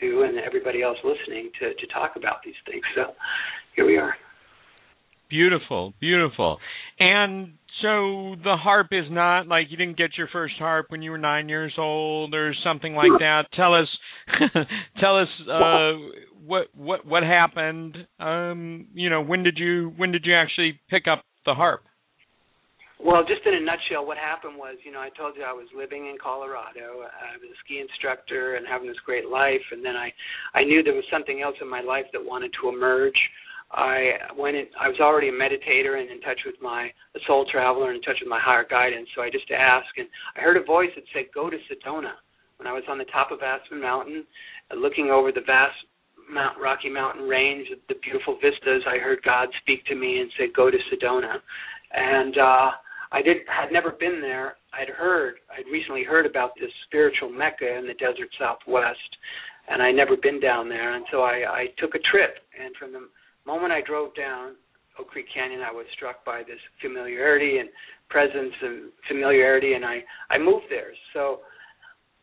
[0.00, 2.82] two and everybody else listening to to talk about these things.
[2.94, 3.14] So
[3.74, 4.14] here we are.
[5.30, 6.58] Beautiful, beautiful.
[6.98, 11.10] And so the harp is not like you didn't get your first harp when you
[11.10, 13.44] were nine years old or something like that.
[13.54, 13.88] Tell us,
[15.00, 15.92] tell us uh,
[16.46, 17.96] what what what happened.
[18.18, 21.82] Um, you know, when did you when did you actually pick up the harp?
[22.98, 25.68] Well, just in a nutshell, what happened was, you know, I told you I was
[25.76, 27.04] living in Colorado.
[27.04, 30.08] I was a ski instructor and having this great life, and then I,
[30.56, 33.20] I knew there was something else in my life that wanted to emerge.
[33.72, 36.90] I went in, I was already a meditator and in touch with my
[37.26, 39.08] soul traveler and in touch with my higher guidance.
[39.14, 42.14] So I just asked, and I heard a voice that said, "Go to Sedona."
[42.58, 44.24] When I was on the top of Aspen Mountain,
[44.74, 45.76] looking over the vast
[46.30, 50.46] Mount Rocky Mountain range, the beautiful vistas, I heard God speak to me and say,
[50.48, 51.40] "Go to Sedona."
[51.92, 52.70] And uh
[53.12, 54.56] I did had never been there.
[54.72, 59.16] I'd heard, I'd recently heard about this spiritual mecca in the desert southwest,
[59.68, 60.94] and I'd never been down there.
[60.94, 63.08] And so I, I took a trip, and from the
[63.46, 64.56] moment I drove down
[64.98, 67.68] Oak Creek Canyon, I was struck by this familiarity and
[68.08, 70.92] presence and familiarity, and I I moved there.
[71.12, 71.40] So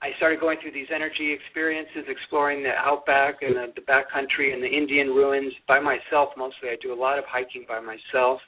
[0.02, 4.62] I started going through these energy experiences, exploring the outback and the, the backcountry and
[4.62, 6.30] the Indian ruins by myself.
[6.36, 8.42] Mostly, I do a lot of hiking by myself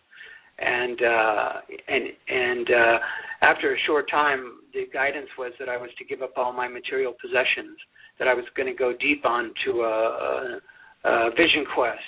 [0.58, 1.54] and uh,
[1.88, 2.98] and and uh,
[3.42, 6.68] after a short time, the guidance was that I was to give up all my
[6.68, 7.78] material possessions,
[8.20, 10.60] that I was going to go deep onto a,
[11.04, 12.00] a, a vision quest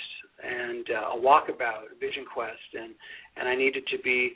[0.44, 2.94] and uh, a walkabout, a vision quest, and
[3.38, 4.34] and I needed to be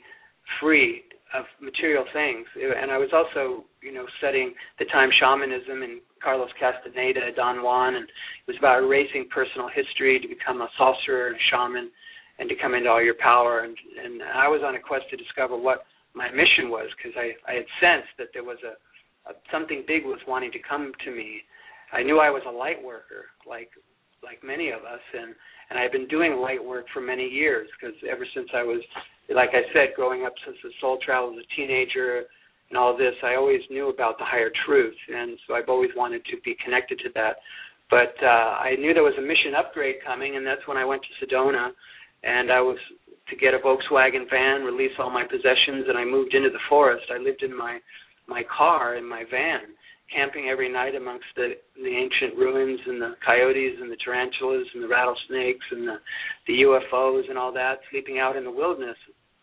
[0.60, 1.02] free
[1.34, 2.46] of material things.
[2.56, 7.96] And I was also, you know, studying the time shamanism and Carlos Castaneda, Don Juan,
[7.96, 11.90] and it was about erasing personal history to become a sorcerer and a shaman
[12.38, 13.64] and to come into all your power.
[13.64, 15.84] And, and I was on a quest to discover what
[16.14, 18.76] my mission was because I, I had sensed that there was a,
[19.30, 21.40] a something big was wanting to come to me.
[21.92, 23.70] I knew I was a light worker, like
[24.22, 25.34] like many of us, and
[25.72, 28.84] and I've been doing light work for many years because ever since I was,
[29.32, 32.28] like I said, growing up since the soul travel as a teenager
[32.68, 36.24] and all this, I always knew about the higher truth, and so I've always wanted
[36.26, 37.40] to be connected to that.
[37.88, 41.00] But uh, I knew there was a mission upgrade coming, and that's when I went
[41.08, 41.72] to Sedona
[42.22, 42.76] and I was
[43.30, 47.06] to get a Volkswagen van, release all my possessions, and I moved into the forest.
[47.10, 47.78] I lived in my
[48.28, 49.72] my car in my van,
[50.12, 54.82] camping every night amongst the the ancient ruins and the coyotes and the tarantulas and
[54.82, 55.96] the rattlesnakes and the
[56.46, 58.96] the UFOs and all that, sleeping out in the wilderness,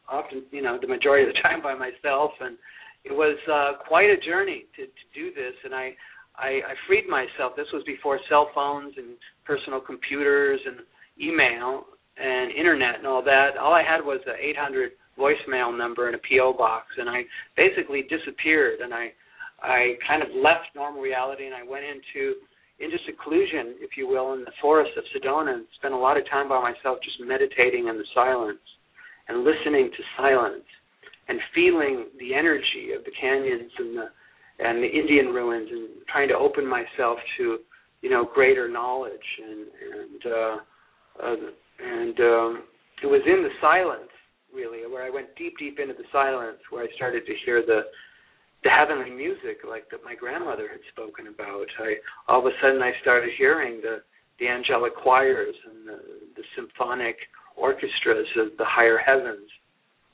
[0.08, 2.58] often you know the majority of the time by myself, and
[3.04, 5.96] it was uh, quite a journey to to do this, and I.
[6.40, 7.52] I, I freed myself.
[7.58, 10.78] This was before cell phones and personal computers and
[11.20, 11.84] email
[12.20, 16.20] and internet and all that, all I had was a 800 voicemail number and a
[16.20, 17.24] PO box, and I
[17.56, 18.80] basically disappeared.
[18.82, 19.12] And I
[19.62, 22.36] I kind of left normal reality, and I went into
[22.80, 26.24] into seclusion, if you will, in the forest of Sedona, and spent a lot of
[26.30, 28.64] time by myself, just meditating in the silence
[29.28, 30.64] and listening to silence
[31.28, 34.08] and feeling the energy of the canyons and the
[34.60, 37.60] and the Indian ruins, and trying to open myself to
[38.02, 40.58] you know greater knowledge and and uh,
[41.24, 41.36] uh,
[41.80, 42.64] and um,
[43.04, 44.10] it was in the silence
[44.54, 47.82] really where I went deep, deep into the silence where I started to hear the
[48.64, 51.68] the heavenly music like that my grandmother had spoken about.
[51.80, 51.96] I
[52.28, 54.04] all of a sudden I started hearing the
[54.40, 56.00] the angelic choirs and the,
[56.36, 57.16] the symphonic
[57.58, 59.50] orchestras of the higher heavens,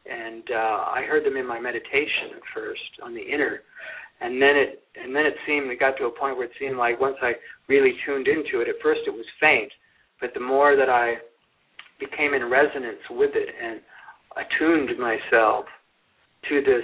[0.10, 3.62] and uh, I heard them in my meditation at first on the inner,
[4.22, 6.78] and then it and then it seemed it got to a point where it seemed
[6.78, 7.34] like once I
[7.68, 9.72] really tuned into it, at first it was faint,
[10.22, 11.16] but the more that I
[12.00, 13.80] became in resonance with it and
[14.36, 15.66] attuned myself
[16.50, 16.84] to this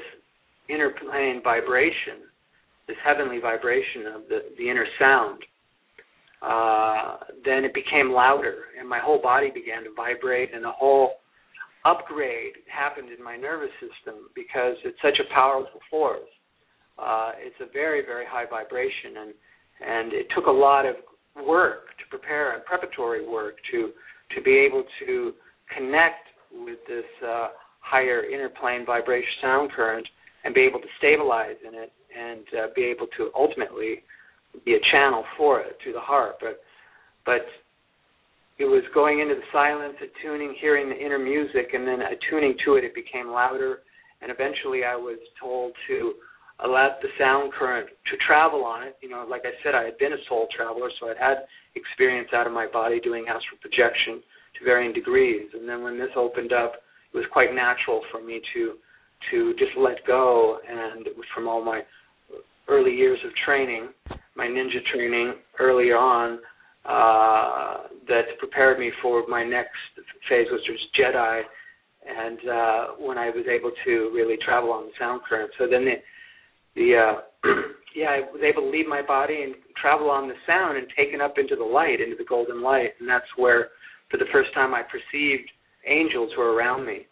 [0.69, 2.27] inner plane vibration,
[2.87, 5.43] this heavenly vibration of the, the inner sound,
[6.41, 11.11] uh, then it became louder and my whole body began to vibrate and a whole
[11.85, 16.29] upgrade happened in my nervous system because it's such a powerful force.
[16.97, 19.33] Uh, it's a very, very high vibration and
[19.81, 20.95] and it took a lot of
[21.47, 23.89] work to prepare and preparatory work to
[24.35, 25.33] to be able to
[25.75, 27.47] connect with this uh,
[27.79, 30.07] higher inner plane vibration sound current
[30.43, 34.03] and be able to stabilize in it and uh, be able to ultimately
[34.65, 36.35] be a channel for it through the heart.
[36.41, 36.59] But
[37.25, 37.45] but
[38.57, 42.75] it was going into the silence, attuning, hearing the inner music, and then attuning to
[42.75, 42.83] it.
[42.83, 43.79] It became louder,
[44.21, 46.13] and eventually I was told to
[46.63, 48.97] allow the sound current to travel on it.
[49.01, 52.29] You know, like I said, I had been a soul traveler, so I'd had experience
[52.33, 54.21] out of my body doing astral projection
[54.59, 55.49] to varying degrees.
[55.53, 56.73] And then when this opened up,
[57.13, 58.77] it was quite natural for me to
[59.31, 60.57] to just let go.
[60.67, 61.81] And from all my
[62.67, 63.89] early years of training,
[64.35, 66.39] my ninja training earlier on,
[66.85, 69.77] uh, that prepared me for my next
[70.27, 71.41] phase, which was Jedi.
[72.07, 75.85] And uh, when I was able to really travel on the sound current, so then
[75.85, 75.95] the
[76.73, 77.21] the uh,
[77.95, 81.21] yeah, I was able to leave my body and travel on the sound and taken
[81.21, 83.69] up into the light, into the golden light, and that's where,
[84.09, 85.49] for the first time, I perceived
[85.87, 87.07] angels were around me.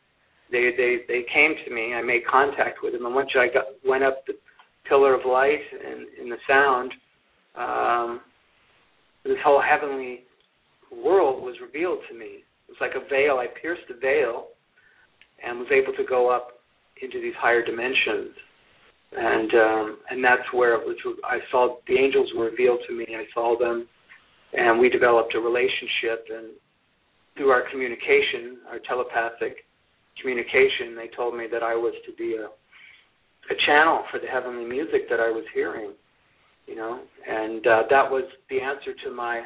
[0.52, 1.94] They they they came to me.
[1.94, 4.34] I made contact with them, and once I got went up the
[4.88, 6.92] pillar of light and in the sound,
[7.56, 8.22] um,
[9.24, 10.24] this whole heavenly
[10.92, 12.44] world was revealed to me.
[12.68, 13.38] It was like a veil.
[13.38, 14.48] I pierced the veil
[15.46, 16.60] and was able to go up
[17.02, 18.36] into these higher dimensions
[19.12, 20.98] and um, and that's where it was.
[21.24, 23.06] I saw the angels were revealed to me.
[23.10, 23.88] I saw them,
[24.54, 26.26] and we developed a relationship.
[26.30, 26.54] And
[27.36, 29.66] through our communication, our telepathic
[30.22, 32.48] communication, they told me that I was to be a
[33.50, 35.94] a channel for the heavenly music that I was hearing.
[36.68, 39.42] You know, and uh, that was the answer to my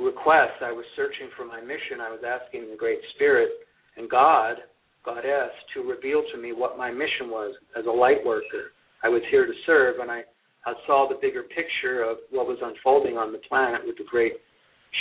[0.00, 0.58] request.
[0.62, 2.02] I was searching for my mission.
[2.02, 3.50] I was asking the Great Spirit
[3.96, 4.56] and God,
[5.04, 9.22] Goddess, to reveal to me what my mission was as a light worker I was
[9.30, 10.22] here to serve, and I,
[10.66, 14.32] I saw the bigger picture of what was unfolding on the planet with the great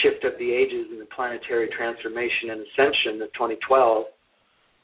[0.02, 4.06] shift of the ages and the planetary transformation and ascension of 2012.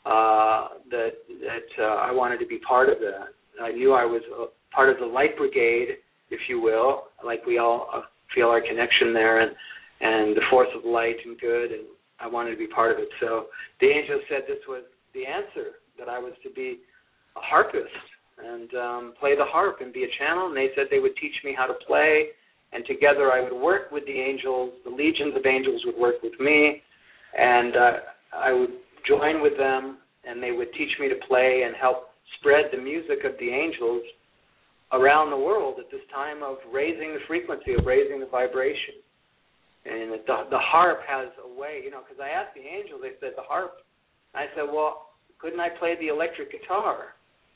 [0.05, 3.33] Uh, that that uh, I wanted to be part of that.
[3.59, 4.45] I knew I was a
[4.75, 5.97] part of the light brigade,
[6.29, 8.01] if you will, like we all uh,
[8.33, 9.51] feel our connection there, and
[10.01, 11.87] and the force of light and good, and
[12.19, 13.09] I wanted to be part of it.
[13.19, 13.45] So
[13.81, 14.83] the angel said this was
[15.13, 16.79] the answer that I was to be
[17.35, 17.89] a harpist
[18.37, 20.47] and um, play the harp and be a channel.
[20.47, 22.27] And they said they would teach me how to play,
[22.73, 24.73] and together I would work with the angels.
[24.83, 26.83] The legions of angels would work with me,
[27.37, 27.91] and uh,
[28.35, 32.65] I would join with them, and they would teach me to play and help spread
[32.71, 34.01] the music of the angels
[34.91, 39.01] around the world at this time of raising the frequency, of raising the vibration.
[39.85, 40.17] And the,
[40.49, 43.45] the harp has a way, you know, because I asked the angels, they said the
[43.45, 43.85] harp.
[44.33, 47.13] I said, well, couldn't I play the electric guitar?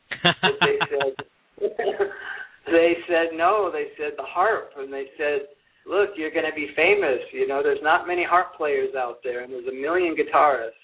[0.09, 1.25] they said
[2.67, 3.69] they said no.
[3.71, 5.47] They said the harp, and they said,
[5.85, 7.19] "Look, you're going to be famous.
[7.31, 10.79] You know, there's not many harp players out there, and there's a million guitarists,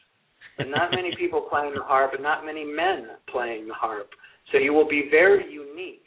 [0.58, 4.10] and not many people playing the harp, and not many men playing the harp.
[4.52, 6.06] So you will be very unique,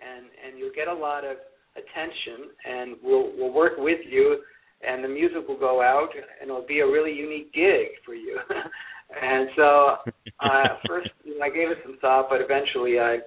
[0.00, 1.36] and and you'll get a lot of
[1.76, 4.42] attention, and we'll we'll work with you."
[4.82, 6.08] And the music will go out,
[6.40, 8.38] and it'll be a really unique gig for you.
[9.10, 9.96] And so
[10.40, 11.10] uh, first
[11.42, 13.18] I gave it some thought, but eventually I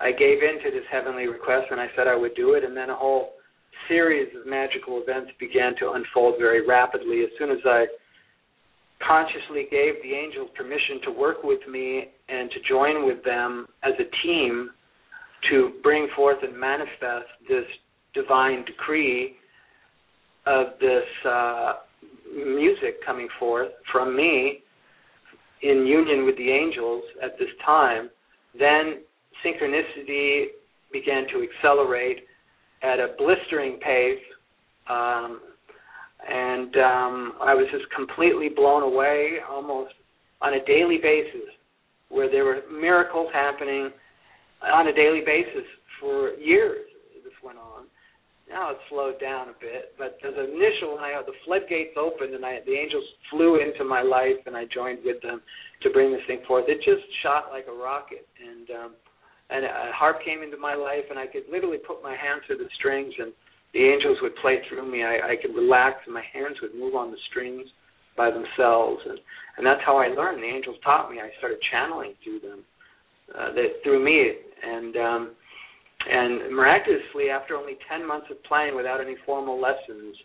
[0.00, 2.76] I gave in to this heavenly request and I said I would do it, and
[2.76, 3.34] then a whole
[3.88, 7.22] series of magical events began to unfold very rapidly.
[7.22, 7.86] As soon as I
[9.06, 13.92] consciously gave the angels permission to work with me and to join with them as
[13.98, 14.70] a team
[15.50, 17.64] to bring forth and manifest this
[18.14, 19.36] divine decree
[20.46, 21.72] of this uh,
[22.34, 24.60] music coming forth from me
[25.62, 28.08] in union with the angels at this time,
[28.58, 29.02] then
[29.44, 30.46] synchronicity
[30.92, 32.24] began to accelerate
[32.82, 34.22] at a blistering pace.
[34.88, 35.40] Um,
[36.26, 39.94] and um, I was just completely blown away almost
[40.40, 41.48] on a daily basis,
[42.08, 43.90] where there were miracles happening
[44.62, 45.66] on a daily basis
[46.00, 46.86] for years.
[47.22, 47.86] This went on.
[48.48, 49.94] now it's slowed down a bit.
[49.98, 54.40] But the initial I the floodgates opened and I the angels flew into my life
[54.46, 55.40] and I joined with them
[55.82, 56.64] to bring this thing forth.
[56.68, 58.90] It just shot like a rocket and um
[59.50, 62.58] and a harp came into my life and I could literally put my hand through
[62.58, 63.32] the strings and
[63.74, 65.02] the angels would play through me.
[65.02, 67.66] I, I could relax and my hands would move on the strings
[68.16, 69.18] by themselves and
[69.56, 70.42] and that's how I learned.
[70.42, 71.18] The angels taught me.
[71.18, 72.64] I started channeling through them.
[73.28, 74.32] Uh, that through me
[74.64, 75.34] and um
[76.08, 80.16] and miraculously, after only 10 months of playing without any formal lessons,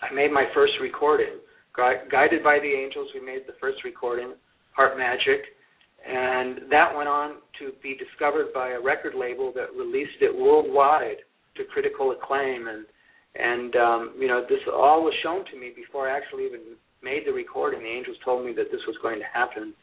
[0.00, 1.40] I made my first recording.
[1.76, 4.34] guided by the angels, we made the first recording,
[4.74, 5.42] Harp Magic,
[6.06, 11.18] and that went on to be discovered by a record label that released it worldwide
[11.56, 12.66] to critical acclaim.
[12.68, 12.86] And
[13.34, 17.22] and um, you know, this all was shown to me before I actually even made
[17.26, 17.80] the recording.
[17.80, 19.74] The angels told me that this was going to happen,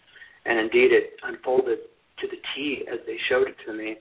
[0.45, 1.79] and indeed, it unfolded
[2.19, 3.97] to the T as they showed it to me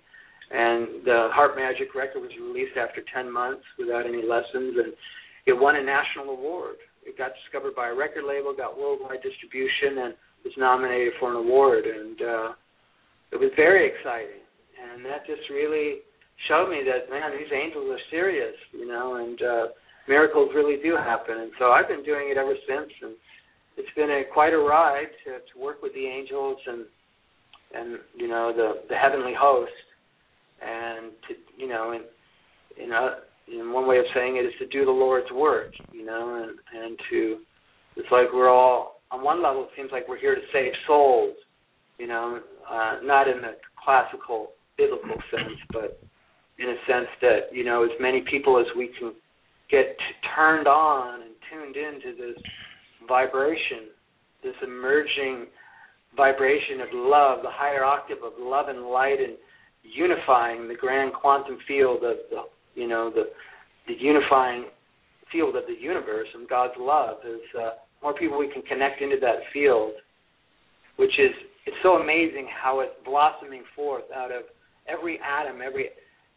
[0.51, 4.97] and the Harp Magic record was released after 10 months without any lessons, and
[5.45, 6.81] it won a national award.
[7.05, 10.14] It got discovered by a record label, got worldwide distribution, and
[10.45, 11.85] was nominated for an award.
[11.85, 12.49] And uh,
[13.33, 14.41] it was very exciting,
[14.73, 16.01] and that just really
[16.47, 19.66] showed me that man, these angels are serious, you know, and uh,
[20.07, 21.39] miracles really do happen.
[21.39, 23.12] And so I've been doing it ever since, and
[23.76, 26.84] it's been a quite a ride to, to work with the angels and
[27.74, 29.72] and you know the the heavenly host
[30.62, 32.05] and to you know and
[32.76, 33.14] you know
[33.51, 36.82] in one way of saying it is to do the Lord's work, you know, and
[36.82, 37.39] and to
[37.97, 41.34] it's like we're all on one level it seems like we're here to save souls,
[41.99, 46.01] you know, uh, not in the classical biblical sense, but
[46.59, 49.12] in a sense that you know as many people as we can
[49.70, 49.96] get
[50.34, 52.42] turned on and tuned into this
[53.06, 53.88] vibration,
[54.42, 55.46] this emerging
[56.16, 59.36] vibration of love, the higher octave of love and light and
[59.82, 62.42] unifying the grand quantum field of the
[62.74, 63.24] you know the
[63.86, 64.66] the unifying
[65.32, 67.70] field of the universe and God's love is uh,
[68.02, 69.92] more people we can connect into that field,
[70.96, 71.30] which is
[71.66, 74.42] it's so amazing how it's blossoming forth out of
[74.88, 75.90] every atom, every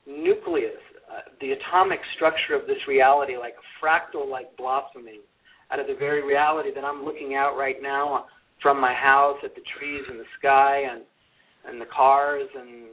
[0.07, 5.21] nucleus, uh, the atomic structure of this reality, like a fractal like blossoming
[5.71, 8.25] out of the very reality that I'm looking out right now
[8.61, 11.03] from my house at the trees and the sky and
[11.65, 12.89] and the cars and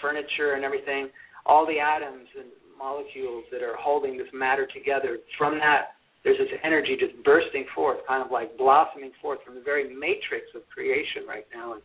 [0.00, 1.08] furniture and everything,
[1.46, 6.54] all the atoms and molecules that are holding this matter together, from that, there's this
[6.62, 11.26] energy just bursting forth, kind of like blossoming forth from the very matrix of creation
[11.26, 11.74] right now.
[11.74, 11.82] And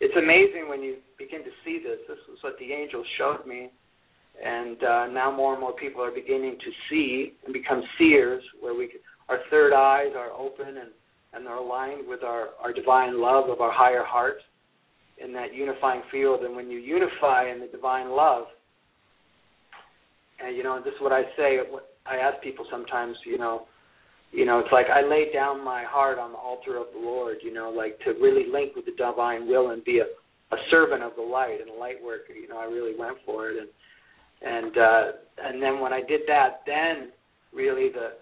[0.00, 2.00] it's amazing when you begin to see this.
[2.08, 3.68] This is what the angels showed me.
[4.42, 8.74] And uh, now more and more people are beginning to see and become seers, where
[8.74, 8.90] we
[9.28, 10.90] our third eyes are open and,
[11.32, 14.36] and they're aligned with our, our divine love of our higher heart
[15.22, 16.42] in that unifying field.
[16.42, 18.44] And when you unify in the divine love,
[20.44, 21.58] and you know, this is what I say.
[22.06, 23.66] I ask people sometimes, you know,
[24.32, 27.36] you know, it's like I lay down my heart on the altar of the Lord,
[27.42, 31.02] you know, like to really link with the divine will and be a, a servant
[31.02, 32.32] of the light and a light worker.
[32.32, 33.68] You know, I really went for it, and
[34.44, 35.02] and uh,
[35.38, 37.10] and then when I did that, then
[37.52, 38.14] really the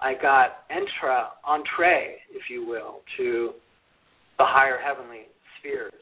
[0.00, 3.52] I got entra entree, if you will, to
[4.38, 5.26] the higher heavenly
[5.58, 5.92] spheres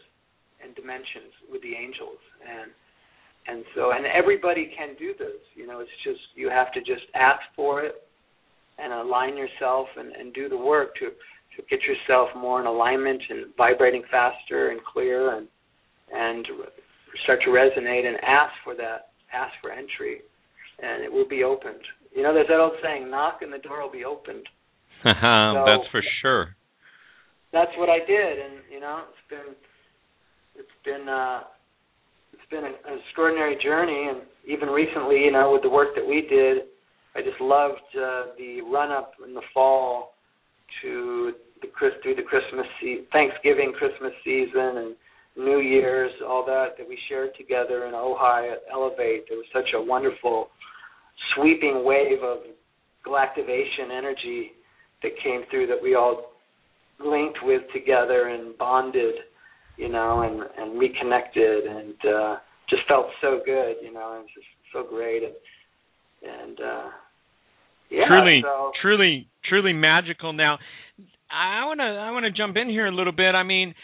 [0.63, 2.21] and dimensions with the angels.
[2.41, 2.71] And
[3.49, 7.07] and so and everybody can do this you know it's just you have to just
[7.15, 7.95] ask for it
[8.79, 11.07] and align yourself and, and do the work to
[11.57, 15.49] to get yourself more in alignment and vibrating faster and clear and
[16.13, 16.47] and
[17.25, 20.25] start to resonate and ask for that ask for entry
[20.81, 21.85] and it will be opened.
[22.15, 24.49] You know there's that old saying knock and the door will be opened.
[25.05, 26.57] So, that's for sure.
[27.53, 29.55] that's what i did and you know it's been
[30.57, 31.41] it's been uh,
[32.33, 36.27] it's been an extraordinary journey, and even recently, you know, with the work that we
[36.29, 36.69] did,
[37.15, 40.15] I just loved uh, the run up in the fall
[40.83, 41.33] to
[41.63, 41.69] the
[42.03, 44.97] through the Christmas se- Thanksgiving Christmas season and
[45.37, 49.25] New Year's, all that that we shared together in Ojai at Elevate.
[49.29, 50.49] There was such a wonderful
[51.35, 52.39] sweeping wave of
[53.07, 54.53] galactivation energy
[55.03, 56.33] that came through that we all
[56.99, 59.15] linked with together and bonded
[59.77, 62.37] you know, and and reconnected, and uh,
[62.69, 65.35] just felt so good, you know, it was just so great, and
[66.23, 66.89] and uh,
[67.91, 68.73] yeah, truly, so.
[68.81, 70.33] truly, truly magical.
[70.33, 70.59] Now,
[71.31, 73.35] I want to I want to jump in here a little bit.
[73.35, 73.75] I mean,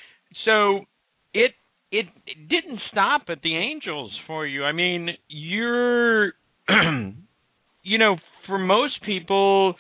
[0.45, 0.81] so
[1.35, 1.53] it
[1.91, 2.07] it,
[2.49, 4.65] didn't stop at the angels for you.
[4.65, 6.33] I mean, you're
[7.83, 8.17] you know,
[8.47, 9.75] for most people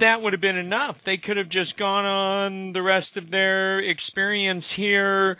[0.00, 0.96] that would have been enough.
[1.06, 5.38] They could have just gone on the rest of their experience here,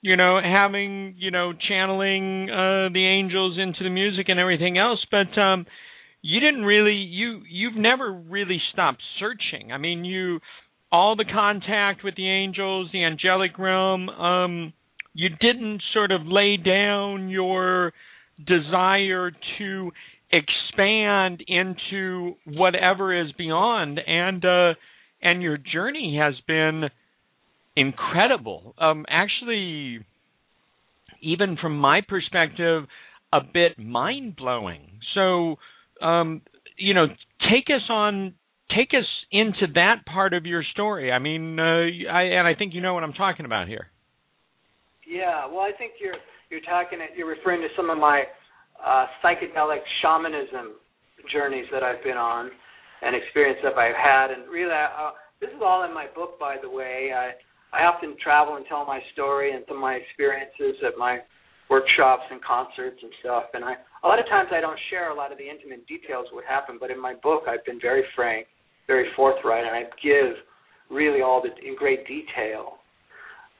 [0.00, 5.04] you know, having you know channeling uh, the angels into the music and everything else,
[5.10, 5.66] but um,
[6.22, 9.72] you didn't really you you've never really stopped searching.
[9.72, 10.40] I mean, you
[10.92, 14.08] all the contact with the angels, the angelic realm.
[14.08, 14.72] Um,
[15.16, 17.94] you didn't sort of lay down your
[18.46, 19.90] desire to
[20.30, 24.74] expand into whatever is beyond and uh
[25.22, 26.84] and your journey has been
[27.74, 28.74] incredible.
[28.76, 30.04] Um actually
[31.22, 32.84] even from my perspective
[33.32, 35.56] a bit mind blowing so
[36.02, 36.42] um
[36.76, 37.06] you know
[37.50, 38.34] take us on
[38.76, 41.10] take us into that part of your story.
[41.10, 41.62] I mean uh
[42.12, 43.88] I and i think you know what i'm talking about here
[45.06, 46.18] yeah well i think you're
[46.50, 48.24] you're talking you're referring to some of my
[48.84, 50.76] uh, psychedelic shamanism
[51.32, 52.50] journeys that I've been on
[53.02, 54.30] and experience that I've had.
[54.30, 57.10] And really, uh, this is all in my book, by the way.
[57.14, 57.32] I
[57.74, 61.18] I often travel and tell my story and some of my experiences at my
[61.68, 63.44] workshops and concerts and stuff.
[63.54, 66.26] And I a lot of times I don't share a lot of the intimate details
[66.30, 68.46] of what happened, but in my book I've been very frank,
[68.86, 70.38] very forthright, and I give
[70.90, 72.78] really all the in great detail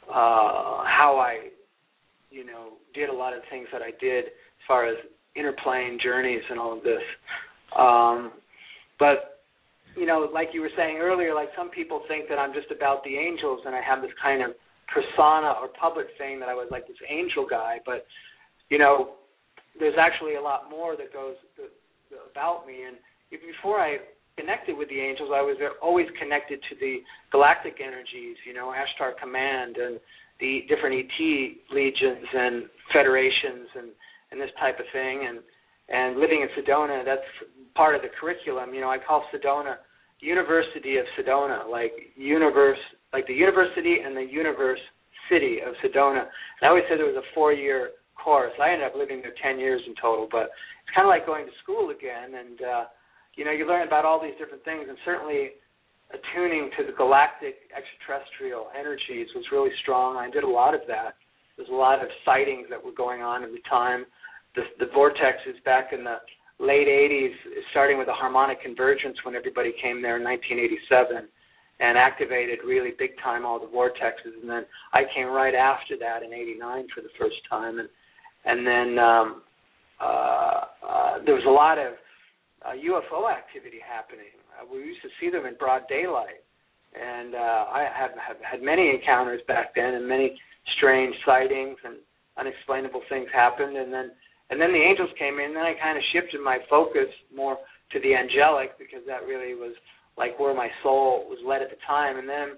[0.09, 1.49] uh, how I,
[2.31, 4.97] you know, did a lot of things that I did as far as
[5.37, 7.03] interplaying journeys and all of this.
[7.79, 8.33] Um,
[8.99, 9.43] but
[9.97, 13.03] you know, like you were saying earlier, like some people think that I'm just about
[13.05, 14.51] the angels, and I have this kind of
[14.93, 17.79] persona or public thing that I was like this angel guy.
[17.85, 18.07] But
[18.69, 19.17] you know,
[19.79, 21.37] there's actually a lot more that goes
[22.31, 22.85] about me.
[22.87, 22.97] And
[23.31, 23.99] before I
[24.39, 27.01] connected with the angels, I was always connected to the
[27.32, 28.37] galactic energies.
[28.47, 29.99] You know, Ashtar Command and
[30.41, 31.18] the different ET
[31.72, 33.89] legions and federations and
[34.30, 35.26] and this type of thing.
[35.28, 35.41] And
[35.89, 37.26] and living in Sedona that's
[37.74, 38.74] part of the curriculum.
[38.74, 39.76] You know I call Sedona
[40.20, 42.80] University of Sedona like universe
[43.12, 44.80] like the university and the universe
[45.30, 46.28] city of Sedona.
[46.28, 47.91] And I always said it was a four year
[48.22, 48.53] course.
[48.61, 50.53] I ended up living there 10 years in total but
[50.84, 52.84] it's kind of like going to school again and uh
[53.37, 55.51] you know you learn about all these different things and certainly
[56.11, 60.16] attuning to the galactic extraterrestrial energies was really strong.
[60.16, 61.14] I did a lot of that.
[61.57, 64.05] There's a lot of sightings that were going on at the time.
[64.55, 66.16] The, the vortexes back in the
[66.59, 67.34] late 80s,
[67.70, 71.28] starting with the harmonic convergence when everybody came there in 1987
[71.80, 74.32] and activated really big time all the vortexes.
[74.41, 77.78] And then I came right after that in 89 for the first time.
[77.78, 77.89] And
[78.47, 79.43] and then um
[80.01, 81.95] uh, uh there was a lot of
[82.67, 84.35] uh, UFO activity happening.
[84.59, 86.43] Uh, we used to see them in broad daylight.
[86.97, 90.33] And uh I have, have had many encounters back then and many
[90.79, 91.97] strange sightings and
[92.39, 93.77] unexplainable things happened.
[93.77, 94.11] And then
[94.49, 97.59] and then the angels came in and then I kind of shifted my focus more
[97.93, 99.75] to the angelic because that really was
[100.17, 102.17] like where my soul was led at the time.
[102.17, 102.57] And then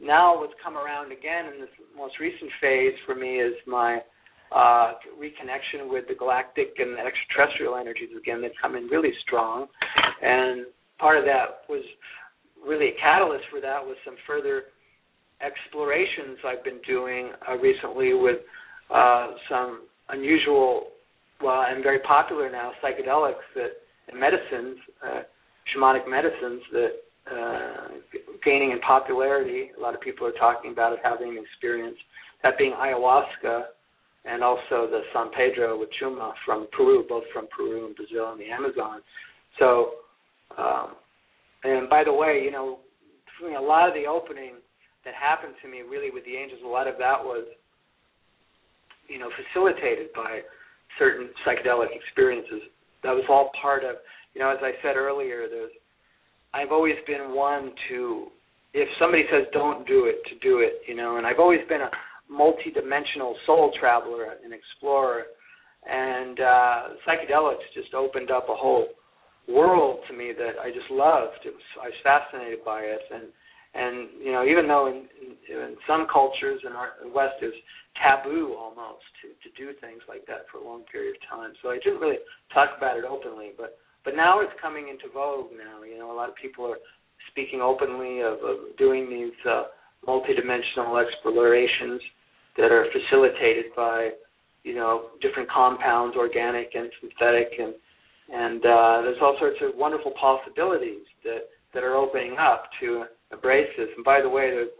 [0.00, 4.00] now what's come around again in this most recent phase for me is my
[4.54, 9.66] uh reconnection with the galactic and extraterrestrial energies again that come in really strong
[10.22, 10.66] and
[10.98, 11.82] part of that was
[12.66, 14.64] really a catalyst for that was some further
[15.44, 18.38] explorations I've been doing uh, recently with
[18.92, 20.88] uh, some unusual,
[21.42, 23.70] well, and very popular now psychedelics that
[24.08, 25.22] and medicines, uh,
[25.74, 26.90] shamanic medicines that
[27.30, 27.88] uh,
[28.44, 29.70] gaining in popularity.
[29.76, 31.96] A lot of people are talking about it, having an experience.
[32.42, 33.62] That being ayahuasca
[34.24, 38.40] and also the San Pedro with Chuma from Peru, both from Peru and Brazil and
[38.40, 39.00] the Amazon.
[39.58, 39.90] So,
[40.56, 40.94] um,
[41.64, 42.78] and by the way, you know,
[43.44, 44.54] a lot of the opening
[45.04, 47.44] that happened to me really with the angels, a lot of that was,
[49.08, 50.40] you know, facilitated by
[50.98, 52.62] certain psychedelic experiences.
[53.02, 53.96] That was all part of,
[54.32, 55.72] you know, as I said earlier, there's,
[56.54, 58.28] I've always been one to,
[58.72, 61.82] if somebody says don't do it, to do it, you know, and I've always been
[61.82, 61.90] a
[62.28, 65.24] multi-dimensional soul traveler and explorer,
[65.88, 68.88] and uh, psychedelics just opened up a whole
[69.48, 71.44] world to me that I just loved.
[71.44, 73.28] It was I was fascinated by it, and
[73.74, 77.52] and you know even though in, in, in some cultures in our in West is
[78.00, 81.52] taboo almost to to do things like that for a long period of time.
[81.62, 82.22] So I didn't really
[82.52, 85.52] talk about it openly, but but now it's coming into vogue.
[85.52, 86.80] Now you know a lot of people are
[87.30, 89.64] speaking openly of, of doing these uh,
[90.06, 92.00] multidimensional explorations
[92.56, 94.10] that are facilitated by
[94.62, 97.74] you know different compounds, organic and synthetic, and
[98.32, 103.68] and uh, there's all sorts of wonderful possibilities that that are opening up to embrace
[103.76, 103.88] this.
[103.96, 104.70] And by the way, there's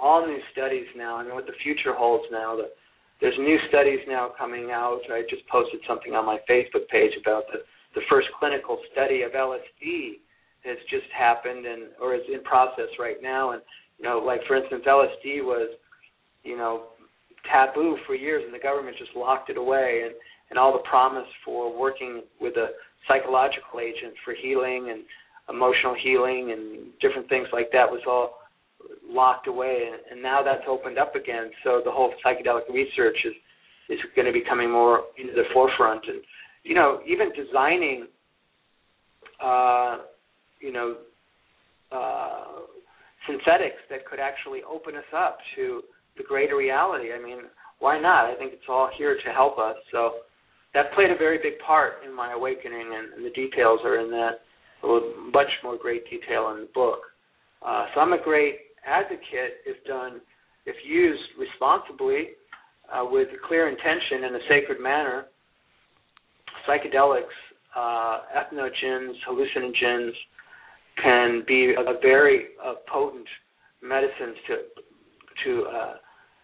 [0.00, 1.16] all new studies now.
[1.16, 2.56] I mean, what the future holds now.
[2.56, 2.72] That
[3.20, 5.00] there's new studies now coming out.
[5.10, 7.60] I just posted something on my Facebook page about the
[7.94, 10.20] the first clinical study of LSD
[10.64, 13.52] has just happened and or is in process right now.
[13.52, 13.62] And
[13.98, 15.70] you know, like for instance, LSD was,
[16.42, 16.84] you know,
[17.50, 20.02] taboo for years, and the government just locked it away.
[20.04, 20.14] And
[20.50, 22.68] and all the promise for working with a
[23.08, 25.02] psychological agent for healing and
[25.48, 28.38] emotional healing and different things like that was all
[29.08, 33.32] locked away and, and now that's opened up again so the whole psychedelic research is
[33.88, 36.20] is going to be coming more into the forefront and
[36.64, 38.06] you know even designing
[39.42, 39.98] uh
[40.60, 40.96] you know
[41.92, 42.44] uh
[43.26, 45.82] synthetics that could actually open us up to
[46.16, 47.42] the greater reality i mean
[47.78, 50.22] why not i think it's all here to help us so
[50.76, 54.10] that played a very big part in my awakening, and, and the details are in
[54.10, 54.44] that
[55.32, 57.00] much more great detail in the book.
[57.66, 58.56] Uh, so I'm a great
[58.86, 60.20] advocate if done,
[60.66, 62.36] if used responsibly,
[62.92, 65.24] uh, with clear intention in a sacred manner.
[66.68, 67.34] Psychedelics,
[67.74, 70.12] uh, entheogens, hallucinogens
[71.02, 73.26] can be a, very uh, potent
[73.82, 74.54] medicines to
[75.44, 75.94] to uh,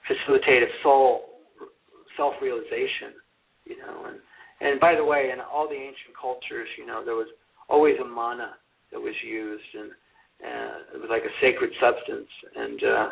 [0.06, 1.40] facilitate a soul
[2.16, 3.16] self-realization
[3.64, 4.18] you know and
[4.60, 7.28] and by the way in all the ancient cultures you know there was
[7.68, 8.54] always a mana
[8.92, 9.90] that was used and
[10.42, 12.28] uh, it was like a sacred substance.
[12.56, 13.08] And uh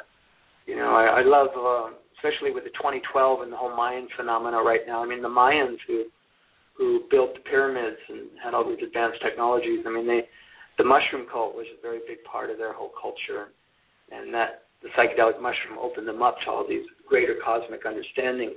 [0.67, 4.63] you know i i love uh, especially with the 2012 and the whole mayan phenomena
[4.63, 5.03] right now.
[5.03, 6.05] I mean the mayans who
[6.77, 10.23] who built the pyramids and had all these advanced technologies i mean they
[10.81, 13.53] the mushroom cult was a very big part of their whole culture
[14.11, 18.57] and that the psychedelic mushroom opened them up to all these greater cosmic understandings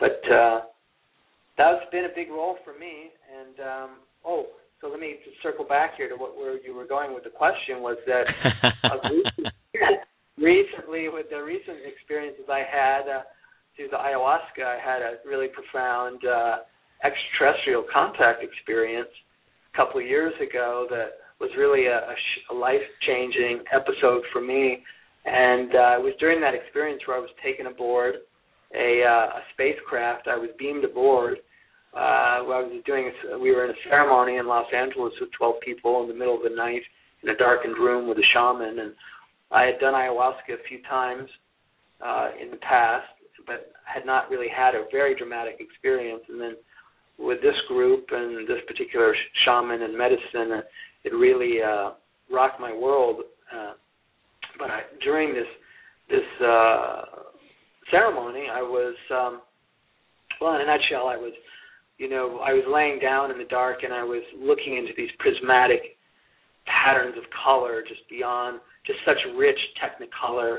[0.00, 0.60] but uh
[1.60, 3.12] that's been a big role for me.
[3.28, 3.90] And um,
[4.24, 4.46] oh,
[4.80, 7.30] so let me just circle back here to what where you were going with the
[7.30, 8.24] question was that
[10.40, 13.22] recently, with the recent experiences I had uh,
[13.76, 16.64] through the ayahuasca, I had a really profound uh,
[17.04, 19.12] extraterrestrial contact experience
[19.72, 22.16] a couple of years ago that was really a, a,
[22.50, 24.82] a life-changing episode for me.
[25.24, 28.16] And uh, it was during that experience where I was taken aboard
[28.74, 30.28] a, uh, a spacecraft.
[30.28, 31.38] I was beamed aboard
[31.94, 35.54] uh, I was doing, a, we were in a ceremony in Los Angeles with 12
[35.64, 36.82] people in the middle of the night
[37.22, 38.94] in a darkened room with a shaman, and
[39.50, 41.28] I had done ayahuasca a few times
[42.00, 43.08] uh, in the past,
[43.46, 46.22] but had not really had a very dramatic experience.
[46.28, 46.56] And then
[47.18, 49.14] with this group and this particular
[49.44, 50.62] shaman and medicine, uh,
[51.04, 51.92] it really uh,
[52.32, 53.22] rocked my world.
[53.54, 53.72] Uh,
[54.58, 55.46] but I, during this
[56.08, 57.02] this uh,
[57.90, 59.40] ceremony, I was um,
[60.40, 61.32] well, in a nutshell, I was
[62.00, 65.10] you know, I was laying down in the dark and I was looking into these
[65.18, 66.00] prismatic
[66.64, 70.56] patterns of color just beyond just such rich technicolor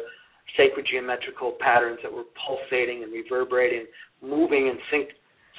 [0.55, 3.85] sacred geometrical patterns that were pulsating and reverberating
[4.21, 5.09] moving in sync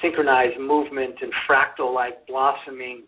[0.01, 3.03] synchronized movement and fractal like blossoming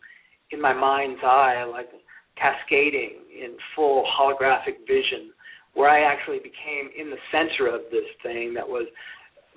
[0.51, 1.89] in my mind's eye like
[2.37, 5.31] cascading in full holographic vision
[5.73, 8.87] where I actually became in the center of this thing that was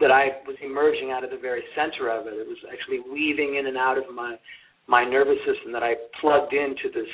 [0.01, 2.35] that I was emerging out of the very center of it.
[2.35, 4.37] It was actually weaving in and out of my
[4.87, 7.11] my nervous system that I plugged into this,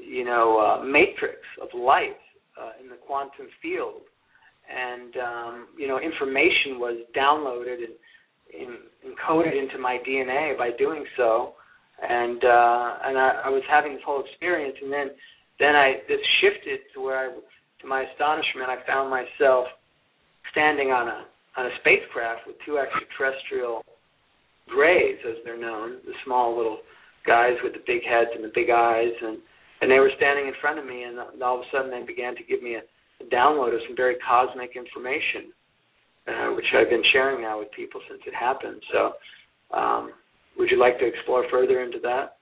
[0.00, 2.16] you know, uh, matrix of light
[2.60, 4.02] uh, in the quantum field,
[4.70, 11.54] and um, you know, information was downloaded and encoded into my DNA by doing so,
[12.08, 15.10] and uh, and I, I was having this whole experience, and then
[15.58, 19.66] then I this shifted to where I, to my astonishment, I found myself
[20.52, 21.24] standing on a
[21.56, 23.84] on a spacecraft with two extraterrestrial
[24.68, 26.78] grays, as they're known, the small little
[27.26, 29.38] guys with the big heads and the big eyes, and
[29.80, 32.34] and they were standing in front of me, and all of a sudden they began
[32.36, 32.82] to give me a,
[33.22, 35.52] a download of some very cosmic information,
[36.28, 38.80] uh, which I've been sharing now with people since it happened.
[38.92, 40.10] So, um,
[40.58, 42.36] would you like to explore further into that?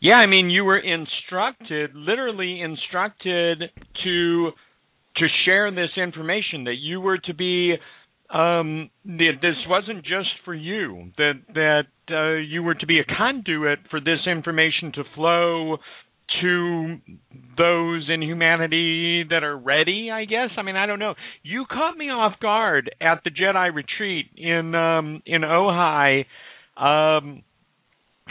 [0.00, 3.64] Yeah, I mean, you were instructed, literally instructed
[4.04, 4.50] to
[5.16, 7.74] to share this information that you were to be
[8.30, 11.10] um, this wasn't just for you.
[11.16, 15.78] That that uh, you were to be a conduit for this information to flow
[16.42, 16.96] to
[17.56, 20.10] those in humanity that are ready.
[20.12, 20.50] I guess.
[20.58, 21.14] I mean, I don't know.
[21.42, 26.26] You caught me off guard at the Jedi retreat in um, in Ojai.
[26.76, 27.42] Um,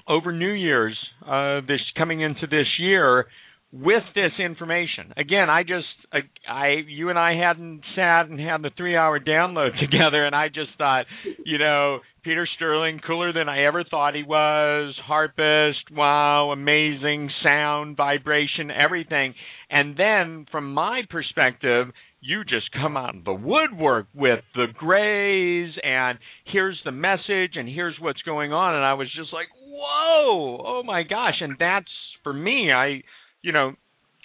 [0.07, 3.27] over New Year's, uh, this coming into this year,
[3.71, 5.13] with this information.
[5.17, 9.77] Again, I just I, I you and I hadn't sat and had the 3-hour download
[9.79, 11.05] together and I just thought,
[11.45, 17.97] you know, Peter Sterling cooler than I ever thought he was, harpist, wow, amazing sound,
[17.97, 19.33] vibration, everything.
[19.69, 21.87] And then from my perspective,
[22.27, 27.69] you just come out of the woodwork with the grays and here's the message and
[27.69, 30.61] here's what's going on and I was just like, "Whoa!
[30.65, 31.87] Oh my gosh." And that's
[32.23, 33.01] for me, I
[33.41, 33.73] you know,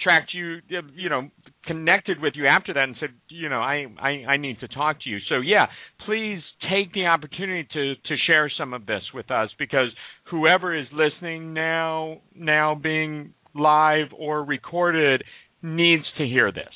[0.03, 0.59] tracked you,
[0.97, 1.29] you know,
[1.65, 5.01] connected with you after that and said, you know, I, I I need to talk
[5.03, 5.19] to you.
[5.29, 5.67] So yeah,
[6.07, 6.41] please
[6.71, 9.89] take the opportunity to to share some of this with us because
[10.31, 15.23] whoever is listening now now being live or recorded
[15.63, 16.75] needs to hear this.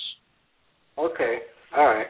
[0.98, 1.38] Okay.
[1.76, 2.06] All right.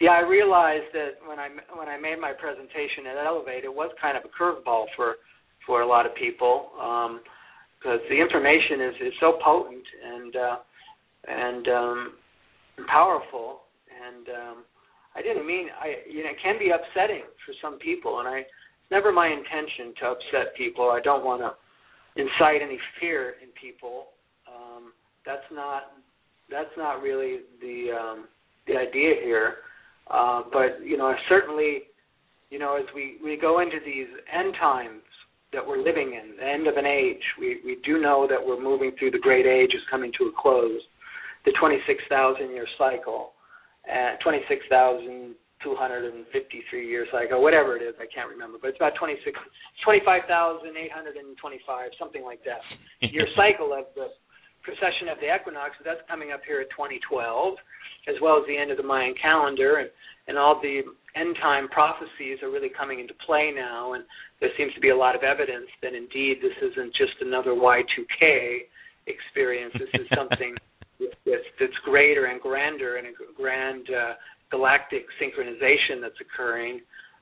[0.00, 3.90] Yeah, I realized that when I when I made my presentation at Elevate, it was
[4.00, 5.16] kind of a curveball for
[5.66, 6.70] for a lot of people
[7.78, 10.56] because um, the information is is so potent and uh,
[11.26, 12.12] and um,
[12.86, 14.56] powerful, and um,
[15.16, 18.38] I didn't mean I you know it can be upsetting for some people, and I
[18.38, 20.90] it's never my intention to upset people.
[20.90, 21.52] I don't want to
[22.22, 24.14] incite any fear in people.
[24.46, 24.92] Um,
[25.26, 25.90] that's not
[26.50, 28.26] that's not really the um,
[28.66, 29.58] the idea here.
[30.10, 31.82] Uh, but you know, certainly,
[32.50, 35.02] you know, as we we go into these end times
[35.52, 38.60] that we're living in, the end of an age, we we do know that we're
[38.60, 40.80] moving through the great age is coming to a close,
[41.44, 43.32] the 26,000 year cycle,
[43.88, 49.38] and 26,253 year cycle, whatever it is, I can't remember, but it's about 26,
[49.84, 52.60] 25,825, something like that,
[53.12, 54.08] year cycle of the
[54.68, 55.80] precession of the equinox.
[55.80, 57.56] That's coming up here at 2012
[58.08, 59.90] as well as the end of the Mayan calendar, and,
[60.28, 60.80] and all the
[61.16, 63.92] end time prophecies are really coming into play now.
[63.92, 64.04] And
[64.40, 68.64] there seems to be a lot of evidence that indeed this isn't just another Y2K
[69.06, 69.74] experience.
[69.78, 70.54] This is something
[71.26, 74.14] that's, that's greater and grander and a grand uh,
[74.50, 76.80] galactic synchronization that's occurring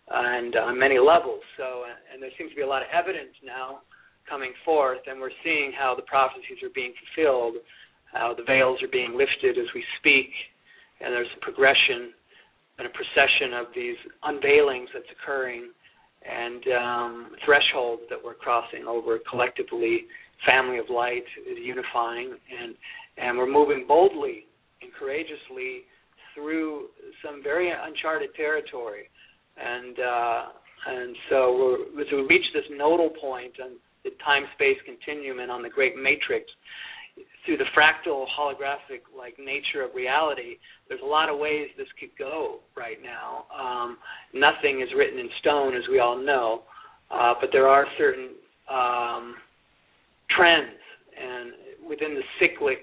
[0.08, 1.42] and on many levels.
[1.58, 1.82] So,
[2.12, 3.82] and there seems to be a lot of evidence now
[4.28, 7.56] coming forth, and we're seeing how the prophecies are being fulfilled,
[8.12, 10.30] how the veils are being lifted as we speak,
[11.00, 12.12] and there's a progression
[12.78, 15.70] and a procession of these unveilings that's occurring
[16.26, 20.06] and um, thresholds that we're crossing over collectively.
[20.44, 22.74] Family of light is unifying, and
[23.16, 24.44] and we're moving boldly
[24.82, 25.88] and courageously
[26.34, 26.88] through
[27.24, 29.08] some very uncharted territory,
[29.56, 30.42] and uh,
[30.86, 33.72] and so we're, as we reach this nodal point on
[34.06, 36.46] the time-space continuum and on the great matrix,
[37.44, 42.10] through the fractal holographic like nature of reality, there's a lot of ways this could
[42.18, 43.46] go right now.
[43.50, 43.98] Um,
[44.34, 46.62] nothing is written in stone, as we all know,
[47.10, 48.30] uh, but there are certain
[48.70, 49.34] um,
[50.36, 50.78] trends,
[51.16, 52.82] and within the cyclic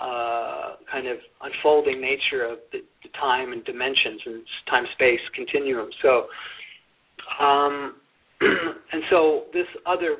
[0.00, 5.88] uh, kind of unfolding nature of the, the time and dimensions and time-space continuum.
[6.02, 6.26] So,
[7.44, 7.94] um,
[8.40, 10.16] and so this other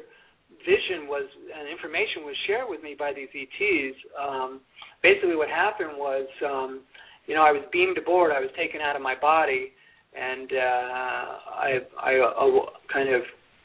[0.65, 3.97] vision was and information was shared with me by these ETs.
[4.17, 4.61] Um,
[5.03, 6.83] basically, what happened was, um,
[7.27, 8.33] you know, I was beamed aboard.
[8.33, 9.73] I was taken out of my body,
[10.17, 11.29] and uh,
[11.61, 13.23] I, I uh, kind of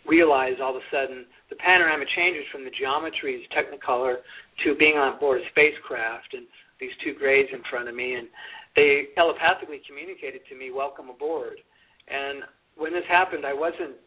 [0.08, 4.24] realized all of a sudden the panorama changes from the geometries Technicolor
[4.66, 6.46] to being on board a spacecraft and
[6.80, 8.28] these two grays in front of me, and
[8.76, 11.60] they telepathically communicated to me, "Welcome aboard."
[12.08, 12.44] And
[12.76, 14.00] when this happened, I wasn't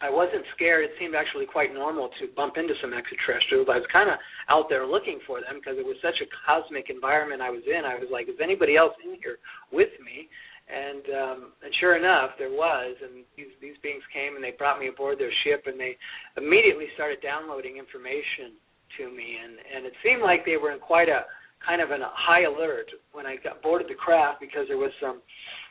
[0.00, 0.84] I wasn't scared.
[0.84, 3.68] It seemed actually quite normal to bump into some extraterrestrials.
[3.72, 4.20] I was kind of
[4.52, 7.88] out there looking for them because it was such a cosmic environment I was in.
[7.88, 9.40] I was like, is anybody else in here
[9.72, 10.28] with me?
[10.68, 12.92] And um, and sure enough, there was.
[13.00, 15.96] And these these beings came and they brought me aboard their ship and they
[16.36, 18.60] immediately started downloading information
[19.00, 19.40] to me.
[19.40, 21.24] And and it seemed like they were in quite a
[21.64, 25.24] kind of a high alert when I got boarded the craft because there was some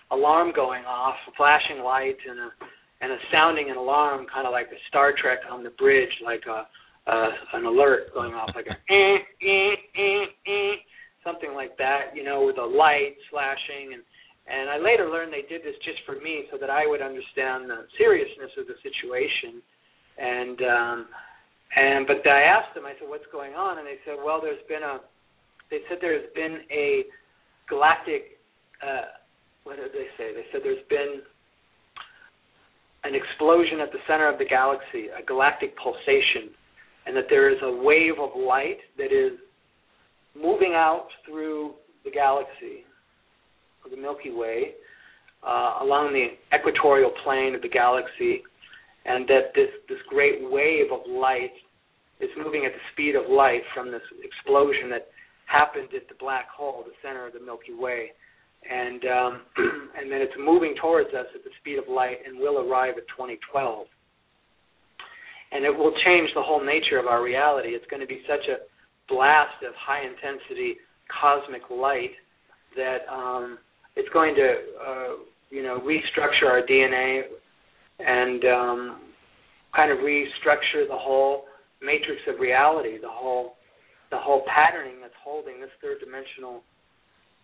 [0.10, 2.50] alarm going off, a flashing light, and a
[3.06, 6.42] and a sounding an alarm, kind of like a Star Trek on the bridge, like
[6.50, 6.66] a
[7.06, 10.76] uh, an alert going off, like a eh, eh, eh, eh,
[11.24, 14.02] something like that, you know, with a light flashing and
[14.46, 17.70] and I later learned they did this just for me so that I would understand
[17.70, 19.62] the seriousness of the situation.
[20.18, 20.98] And um
[21.78, 23.78] and but I asked them, I said, What's going on?
[23.78, 25.02] And they said, Well there's been a
[25.70, 27.06] they said there's been a
[27.70, 28.42] galactic
[28.82, 29.14] uh
[29.62, 30.34] what did they say?
[30.34, 31.22] They said there's been
[33.06, 36.50] an explosion at the center of the galaxy, a galactic pulsation,
[37.06, 39.38] and that there is a wave of light that is
[40.36, 42.84] moving out through the galaxy,
[43.84, 44.74] or the Milky Way,
[45.46, 48.42] uh, along the equatorial plane of the galaxy,
[49.06, 51.54] and that this, this great wave of light
[52.20, 55.08] is moving at the speed of light from this explosion that
[55.46, 58.10] happened at the black hole, the center of the Milky Way
[58.66, 59.42] and um,
[59.98, 63.08] and then it's moving towards us at the speed of light and will arrive at
[63.14, 63.88] 2012.
[65.52, 67.70] And it will change the whole nature of our reality.
[67.70, 68.66] It's going to be such a
[69.08, 70.76] blast of high intensity
[71.08, 72.12] cosmic light
[72.76, 73.58] that um,
[73.96, 75.14] it's going to uh,
[75.50, 77.22] you know restructure our DNA
[78.00, 79.02] and um,
[79.76, 81.46] kind of restructure the whole
[81.82, 83.56] matrix of reality, the whole
[84.12, 86.64] the whole patterning that's holding this third dimensional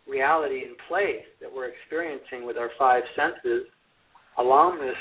[0.10, 3.68] reality in place that we're experiencing with our five senses
[4.38, 4.98] along this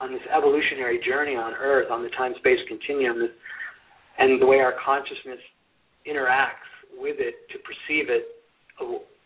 [0.00, 3.28] on this evolutionary journey on Earth, on the time-space continuum,
[4.18, 5.38] and the way our consciousness
[6.08, 6.64] interacts
[6.96, 8.24] with it to perceive it,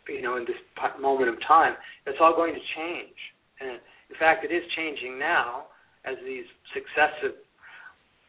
[0.09, 0.59] you know, in this
[1.01, 1.75] moment of time,
[2.07, 3.15] it's all going to change.
[3.61, 3.79] And
[4.11, 5.71] in fact, it is changing now
[6.05, 7.39] as these successive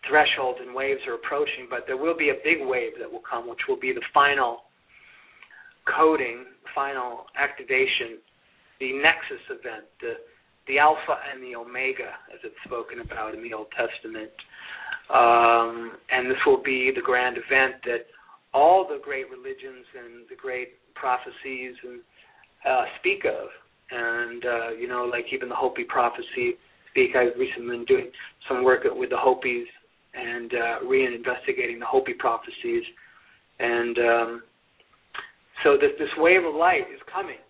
[0.08, 1.66] thresholds and waves are approaching.
[1.68, 4.70] But there will be a big wave that will come, which will be the final
[5.86, 8.20] coding, final activation,
[8.80, 10.14] the nexus event, the
[10.68, 14.32] the Alpha and the Omega, as it's spoken about in the Old Testament.
[15.14, 18.10] Um, and this will be the grand event that
[18.52, 22.02] all the great religions and the great prophecies and
[22.68, 23.50] uh, speak of.
[23.92, 26.58] And uh, you know, like even the Hopi prophecy
[26.90, 27.16] speak.
[27.16, 28.10] I've recently been doing
[28.48, 29.68] some work with the Hopis
[30.16, 32.84] and uh, reinvestigating the Hopi prophecies.
[33.60, 34.44] And um,
[35.66, 37.42] so this this wave of light is coming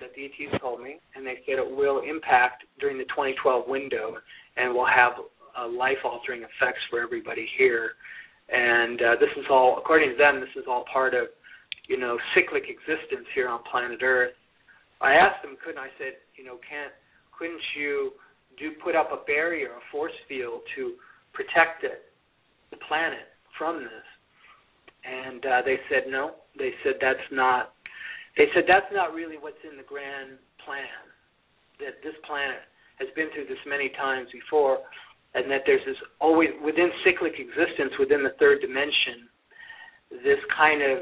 [0.00, 4.16] that the ETs told me, and they said it will impact during the 2012 window
[4.56, 5.12] and will have
[5.54, 7.92] uh, life-altering effects for everybody here.
[8.48, 11.28] And uh, this is all, according to them, this is all part of,
[11.86, 14.32] you know, cyclic existence here on planet Earth.
[15.00, 16.92] I asked them, couldn't I said, you know, can't,
[17.36, 18.12] couldn't you
[18.58, 20.94] do put up a barrier, a force field to
[21.32, 22.10] protect it,
[22.70, 24.06] the planet from this?
[25.04, 26.39] And uh, they said no.
[26.58, 27.72] They said that's not
[28.36, 31.02] they said that's not really what's in the grand plan.
[31.82, 32.62] That this planet
[33.00, 34.78] has been through this many times before,
[35.34, 39.26] and that there's this always within cyclic existence, within the third dimension,
[40.22, 40.98] this kind of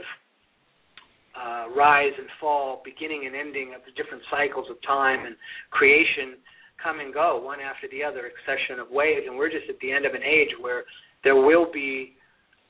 [1.39, 5.37] uh, rise and fall, beginning and ending of the different cycles of time and
[5.71, 6.39] creation
[6.83, 9.91] come and go one after the other, accession of waves, and we're just at the
[9.91, 10.85] end of an age where
[11.25, 12.15] there will be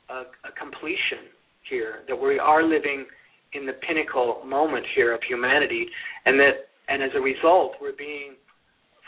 [0.09, 1.29] a, a completion
[1.69, 3.05] here, that we are living
[3.53, 5.85] in the pinnacle moment here of humanity,
[6.25, 8.35] and that and as a result we're being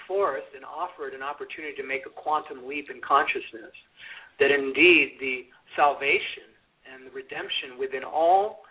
[0.08, 3.74] forced and offered an opportunity to make a quantum leap in consciousness.
[4.40, 5.46] That indeed the
[5.76, 6.50] salvation
[6.90, 8.66] and the redemption within all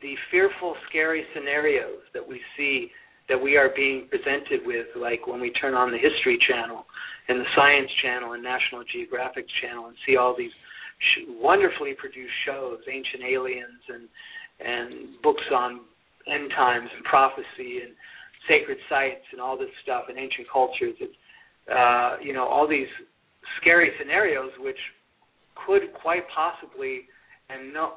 [0.00, 2.90] the fearful, scary scenarios that we see
[3.28, 6.84] that we are being presented with, like when we turn on the History Channel
[7.28, 10.50] and the Science Channel and National Geographic Channel and see all these
[11.00, 14.08] sh- wonderfully produced shows, Ancient Aliens and
[14.60, 15.80] and books on
[16.28, 17.96] end times and prophecy and
[18.48, 20.94] sacred sites and all this stuff and ancient cultures.
[21.00, 21.10] It,
[21.72, 22.88] uh, you know, all these
[23.60, 24.78] scary scenarios which
[25.66, 27.08] could quite possibly
[27.48, 27.94] and no,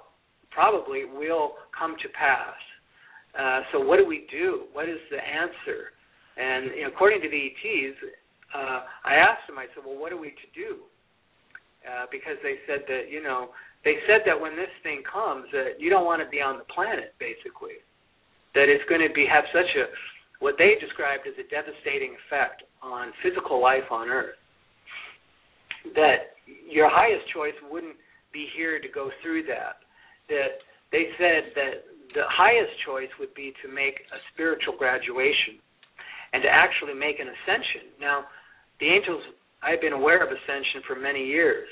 [0.51, 2.57] probably will come to pass.
[3.37, 4.65] Uh, so what do we do?
[4.73, 5.91] What is the answer?
[6.37, 7.97] And you know, according to the ETs,
[8.53, 9.57] uh, I asked them.
[9.57, 10.85] I said, "Well, what are we to do?"
[11.83, 13.51] Uh, because they said that you know
[13.83, 16.67] they said that when this thing comes, that you don't want to be on the
[16.71, 17.83] planet, basically.
[18.55, 19.91] That it's going to be have such a
[20.39, 24.39] what they described as a devastating effect on physical life on Earth.
[25.95, 27.99] That your highest choice wouldn't
[28.31, 29.83] be here to go through that.
[30.31, 31.73] That they said that
[32.15, 35.59] the highest choice would be to make a spiritual graduation
[36.31, 37.93] and to actually make an ascension.
[37.99, 38.25] Now,
[38.79, 39.21] the angels,
[39.63, 41.67] I've been aware of ascension for many years,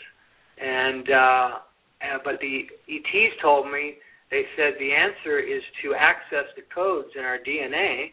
[0.60, 3.96] and uh, uh, but the ETs told me
[4.30, 8.12] they said the answer is to access the codes in our DNA,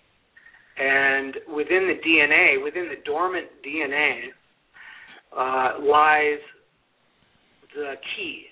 [0.79, 4.31] and within the DNA, within the dormant DNA,
[5.37, 6.41] uh, lies
[7.75, 8.45] the key.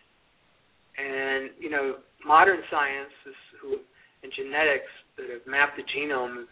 [0.98, 3.12] And you know, modern science
[3.60, 3.78] who
[4.22, 6.44] and genetics that have mapped the genome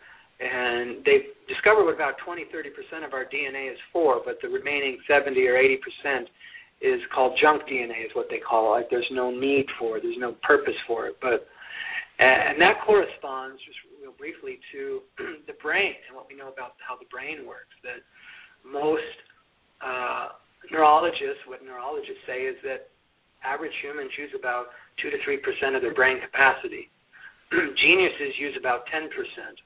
[0.45, 4.99] and they've discovered what about 20 30% of our DNA is for, but the remaining
[5.09, 6.29] 70 or 80%
[6.85, 8.85] is called junk DNA, is what they call it.
[8.85, 11.17] Like there's no need for it, there's no purpose for it.
[11.21, 11.49] But
[12.19, 15.01] and that corresponds just real briefly to
[15.49, 17.75] the brain and what we know about how the brain works.
[17.83, 18.05] That
[18.63, 19.17] most
[19.83, 20.39] uh,
[20.71, 22.93] neurologists, what neurologists say is that
[23.43, 26.93] average humans use about two to three percent of their brain capacity.
[27.51, 29.57] Geniuses use about ten percent.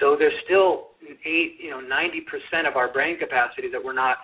[0.00, 4.18] So there's still eight, you know, ninety percent of our brain capacity that we're not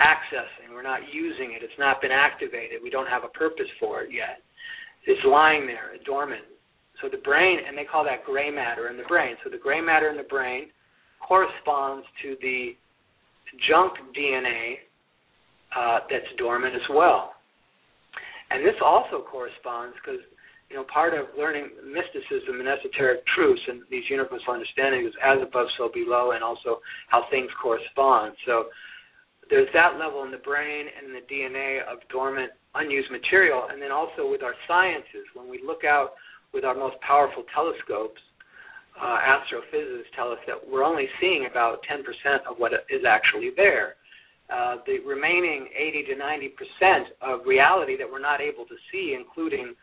[0.00, 0.72] accessing.
[0.72, 1.62] We're not using it.
[1.62, 2.80] It's not been activated.
[2.82, 4.42] We don't have a purpose for it yet.
[5.06, 6.44] It's lying there, dormant.
[7.00, 9.36] So the brain, and they call that gray matter in the brain.
[9.42, 10.70] So the gray matter in the brain
[11.26, 12.76] corresponds to the
[13.68, 14.86] junk DNA
[15.76, 17.32] uh, that's dormant as well.
[18.50, 20.20] And this also corresponds because
[20.72, 25.68] you know part of learning mysticism and esoteric truths and these universal understandings as above,
[25.76, 26.80] so below, and also
[27.12, 28.32] how things correspond.
[28.48, 28.72] So
[29.52, 33.82] there's that level in the brain and in the DNA of dormant unused material, and
[33.82, 35.28] then also with our sciences.
[35.36, 36.16] When we look out
[36.56, 38.20] with our most powerful telescopes,
[38.96, 42.00] uh, astrophysicists tell us that we're only seeing about 10%
[42.48, 43.96] of what is actually there.
[44.48, 49.16] Uh, the remaining 80 to 90 percent of reality that we're not able to see,
[49.16, 49.76] including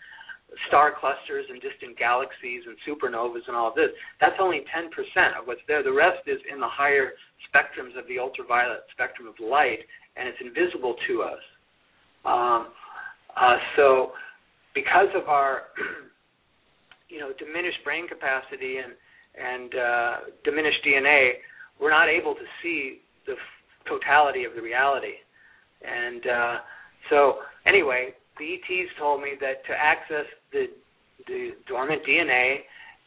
[0.68, 3.89] star clusters and distant galaxies and supernovas and all of this,
[4.20, 4.89] that's only 10%
[5.39, 5.84] of what's there.
[5.84, 7.14] The rest is in the higher
[7.50, 9.80] spectrums of the ultraviolet spectrum of light,
[10.18, 11.43] and it's invisible to us.
[12.26, 12.68] Um,
[13.36, 14.12] uh, so,
[14.74, 15.70] because of our,
[17.10, 18.93] you know, diminished brain capacity and
[19.39, 21.39] and uh, diminished DNA,
[21.80, 23.36] we're not able to see the
[23.88, 25.16] totality of the reality.
[25.82, 26.58] And uh,
[27.10, 27.36] so,
[27.66, 28.10] anyway,
[28.46, 30.68] ETs told me that to access the
[31.28, 32.64] the dormant DNA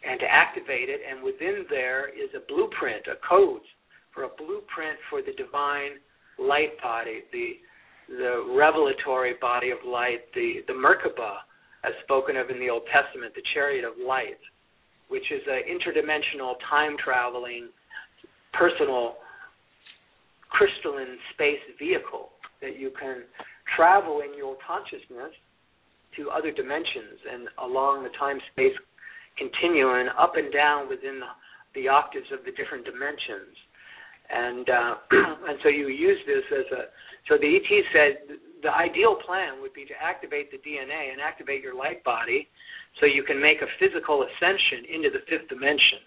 [0.07, 3.63] and to activate it, and within there is a blueprint, a code
[4.13, 5.97] for a blueprint for the divine
[6.39, 7.57] light body, the
[8.09, 11.47] the revelatory body of light, the the Merkaba,
[11.85, 14.39] as spoken of in the Old Testament, the chariot of light,
[15.09, 17.69] which is an interdimensional time traveling
[18.53, 19.17] personal
[20.51, 22.29] crystalline space vehicle
[22.61, 23.23] that you can
[23.77, 25.33] travel in your consciousness
[26.17, 28.77] to other dimensions and along the time space
[29.39, 31.31] continuum up and down within the,
[31.81, 33.57] the octaves of the different dimensions
[34.29, 34.95] and uh,
[35.49, 36.83] and so you use this as a
[37.29, 41.63] so the ET said the ideal plan would be to activate the DNA and activate
[41.63, 42.49] your light body
[43.01, 46.03] so you can make a physical ascension into the fifth dimension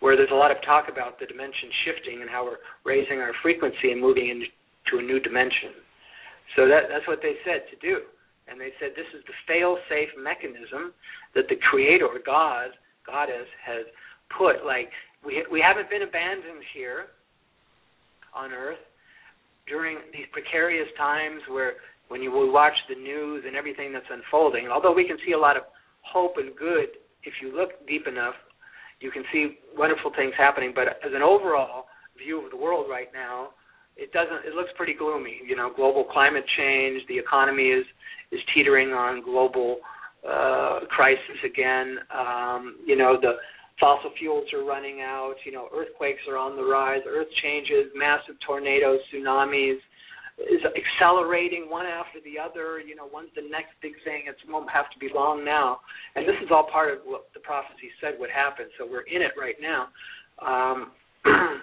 [0.00, 3.32] where there's a lot of talk about the dimension shifting and how we're raising our
[3.42, 5.74] frequency and moving into a new dimension.
[6.56, 8.04] So that, that's what they said to do.
[8.48, 10.96] And they said this is the fail-safe mechanism
[11.34, 12.72] that the Creator, God,
[13.04, 13.84] Goddess, has
[14.32, 14.64] put.
[14.64, 14.88] Like
[15.24, 17.12] we we haven't been abandoned here
[18.32, 18.80] on Earth
[19.68, 21.76] during these precarious times where
[22.08, 24.68] when you will watch the news and everything that's unfolding.
[24.72, 25.64] Although we can see a lot of
[26.00, 28.34] hope and good if you look deep enough
[29.00, 30.72] you can see wonderful things happening.
[30.74, 31.86] But as an overall
[32.16, 33.50] view of the world right now,
[33.98, 34.46] it doesn't.
[34.46, 35.40] It looks pretty gloomy.
[35.46, 37.84] You know, global climate change, the economy is
[38.30, 39.78] is teetering on global
[40.26, 41.98] uh, crisis again.
[42.14, 43.32] Um, you know, the
[43.80, 45.34] fossil fuels are running out.
[45.44, 47.02] You know, earthquakes are on the rise.
[47.08, 49.78] Earth changes, massive tornadoes, tsunamis
[50.38, 52.78] is accelerating one after the other.
[52.78, 54.22] You know, one's the next big thing.
[54.26, 55.80] It won't have to be long now.
[56.14, 58.66] And this is all part of what the prophecy said would happen.
[58.78, 59.88] So we're in it right now.
[60.38, 60.92] Um,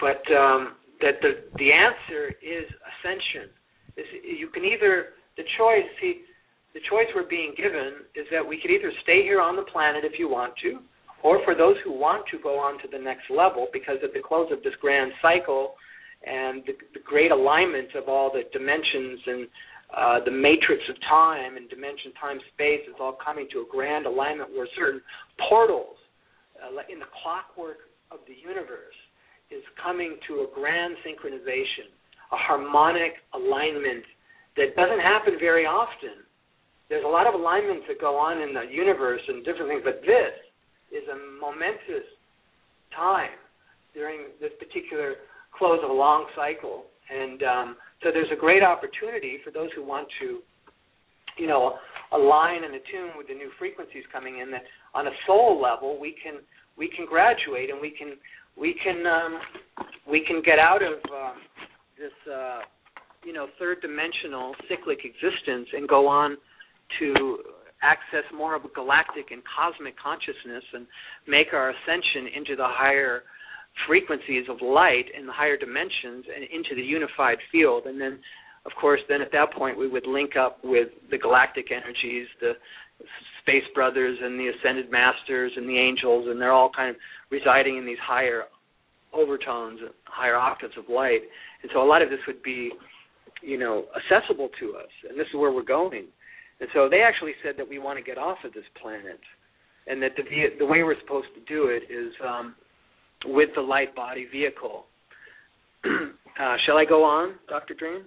[0.00, 3.50] but um, that the the answer is ascension.
[3.96, 5.86] Is you can either the choice.
[6.00, 6.22] See,
[6.74, 10.04] the choice we're being given is that we could either stay here on the planet
[10.04, 10.84] if you want to,
[11.24, 14.20] or for those who want to go on to the next level, because at the
[14.20, 15.72] close of this grand cycle
[16.20, 19.48] and the, the great alignment of all the dimensions and
[19.96, 24.04] uh, the matrix of time and dimension, time, space is all coming to a grand
[24.04, 25.00] alignment where certain
[25.48, 25.96] portals
[26.60, 28.98] uh, in the clockwork of the universe
[29.50, 31.90] is coming to a grand synchronization,
[32.32, 34.04] a harmonic alignment
[34.56, 36.24] that doesn't happen very often.
[36.88, 40.00] There's a lot of alignments that go on in the universe and different things, but
[40.02, 40.34] this
[40.90, 42.06] is a momentous
[42.94, 43.34] time
[43.94, 45.14] during this particular
[45.56, 46.84] close of a long cycle.
[47.10, 50.40] And um, so there's a great opportunity for those who want to,
[51.38, 51.78] you know,
[52.12, 54.50] align and attune with the new frequencies coming in.
[54.50, 54.62] That
[54.94, 56.40] on a soul level, we can
[56.76, 58.14] we can graduate and we can
[58.58, 59.38] we can um,
[60.08, 61.36] we can get out of um,
[61.98, 62.60] this uh,
[63.24, 66.36] you know third dimensional cyclic existence and go on
[66.98, 67.38] to
[67.82, 70.86] access more of a galactic and cosmic consciousness and
[71.28, 73.22] make our ascension into the higher
[73.86, 77.84] frequencies of light and the higher dimensions and into the unified field.
[77.84, 78.18] And then,
[78.64, 82.52] of course, then at that point we would link up with the galactic energies, the
[83.46, 86.96] space brothers and the ascended masters and the angels, and they're all kind of
[87.30, 88.44] residing in these higher
[89.14, 91.20] overtones, higher octaves of light.
[91.62, 92.72] And so a lot of this would be,
[93.42, 96.06] you know, accessible to us, and this is where we're going.
[96.58, 99.20] And so they actually said that we want to get off of this planet,
[99.86, 100.24] and that the
[100.58, 102.54] the way we're supposed to do it is um,
[103.26, 104.86] with the light body vehicle.
[105.84, 107.74] uh, shall I go on, Dr.
[107.74, 108.06] Dream?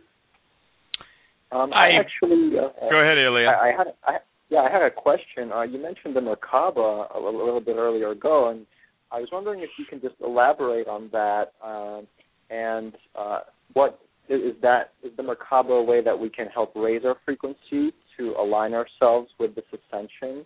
[1.52, 3.48] Um, I, I, actually uh, go ahead, Ilya.
[3.48, 4.18] I, I had I,
[4.50, 5.52] yeah, I had a question.
[5.52, 8.66] Uh, you mentioned the Merkaba a little, a little, bit earlier ago, and
[9.12, 12.02] I was wondering if you can just elaborate on that uh,
[12.50, 13.40] and uh,
[13.74, 17.94] what is that is the Merkaba a way that we can help raise our frequency
[18.18, 20.46] to align ourselves with this ascension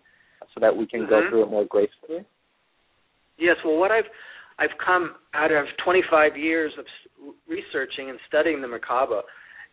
[0.53, 1.09] so that we can mm-hmm.
[1.09, 2.25] go through it more gracefully?
[3.37, 3.55] Yes.
[3.65, 4.05] Well, what I've
[4.59, 6.85] I've come out of 25 years of
[7.47, 9.21] researching and studying the Merkaba,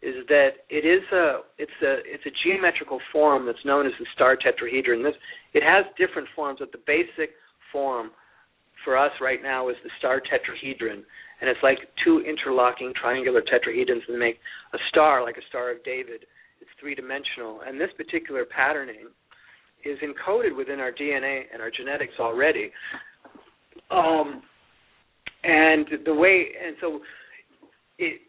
[0.02, 4.06] is that it is a it's a it's a geometrical form that's known as the
[4.14, 5.04] star tetrahedron.
[5.04, 5.14] This
[5.52, 7.36] it has different forms, but the basic
[7.70, 8.10] form
[8.84, 11.04] for us right now is the star tetrahedron,
[11.40, 14.38] and it's like two interlocking triangular tetrahedrons that make
[14.72, 16.24] a star, like a Star of David.
[16.60, 19.08] It's three dimensional, and this particular patterning
[19.84, 22.70] is encoded within our DNA and our genetics already.
[23.90, 24.42] Um,
[25.42, 27.00] and the way, and so,
[27.98, 28.20] it,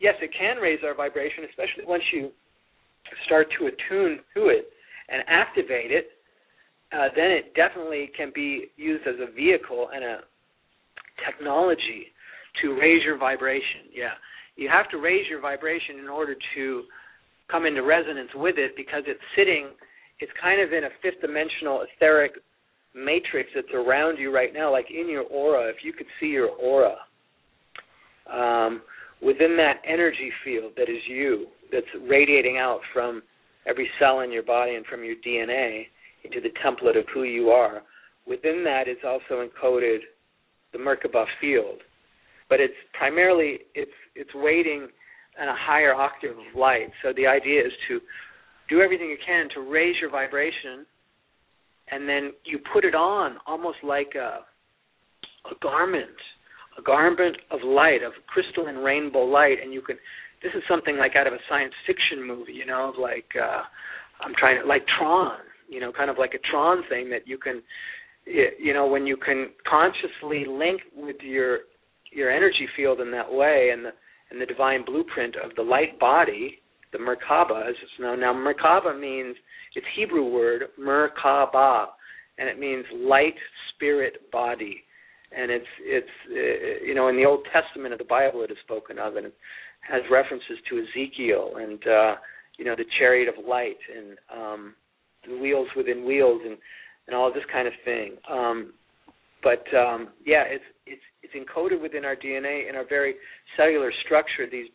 [0.00, 2.30] yes, it can raise our vibration, especially once you
[3.26, 4.68] start to attune to it
[5.08, 6.08] and activate it.
[6.92, 10.18] Uh, then it definitely can be used as a vehicle and a
[11.24, 12.10] technology
[12.60, 13.86] to raise your vibration.
[13.94, 14.18] Yeah,
[14.56, 16.82] you have to raise your vibration in order to
[17.48, 19.70] come into resonance with it because it's sitting
[20.20, 22.32] it's kind of in a fifth dimensional etheric
[22.94, 25.68] matrix that's around you right now, like in your aura.
[25.68, 26.96] If you could see your aura,
[28.30, 28.82] um,
[29.22, 33.22] within that energy field that is you, that's radiating out from
[33.66, 35.84] every cell in your body and from your DNA
[36.24, 37.82] into the template of who you are,
[38.26, 39.98] within that is also encoded
[40.72, 41.80] the Merkaba field.
[42.48, 44.88] But it's primarily it's it's waiting
[45.40, 46.90] on a higher octave of light.
[47.02, 48.00] So the idea is to
[48.68, 50.84] do everything you can to raise your vibration
[51.90, 54.40] and then you put it on almost like a
[55.46, 56.16] a garment
[56.78, 59.96] a garment of light of crystalline rainbow light and you can
[60.42, 63.62] this is something like out of a science fiction movie you know like uh
[64.20, 65.38] i'm trying to like tron
[65.68, 67.62] you know kind of like a tron thing that you can
[68.26, 71.60] you know when you can consciously link with your
[72.12, 73.90] your energy field in that way and the
[74.30, 76.60] and the divine blueprint of the light body
[76.92, 78.32] the Merkaba, as it's known now.
[78.32, 79.36] Merkaba means
[79.74, 81.86] it's Hebrew word Merkaba,
[82.38, 83.34] and it means light
[83.74, 84.82] spirit body.
[85.36, 88.58] And it's it's uh, you know in the Old Testament of the Bible it is
[88.64, 89.30] spoken of, and
[89.88, 92.14] has references to Ezekiel and uh,
[92.58, 94.74] you know the chariot of light and um,
[95.26, 96.56] the wheels within wheels and
[97.06, 98.16] and all this kind of thing.
[98.30, 98.72] Um,
[99.42, 103.14] but um, yeah, it's it's it's encoded within our DNA in our very
[103.56, 104.46] cellular structure.
[104.50, 104.68] These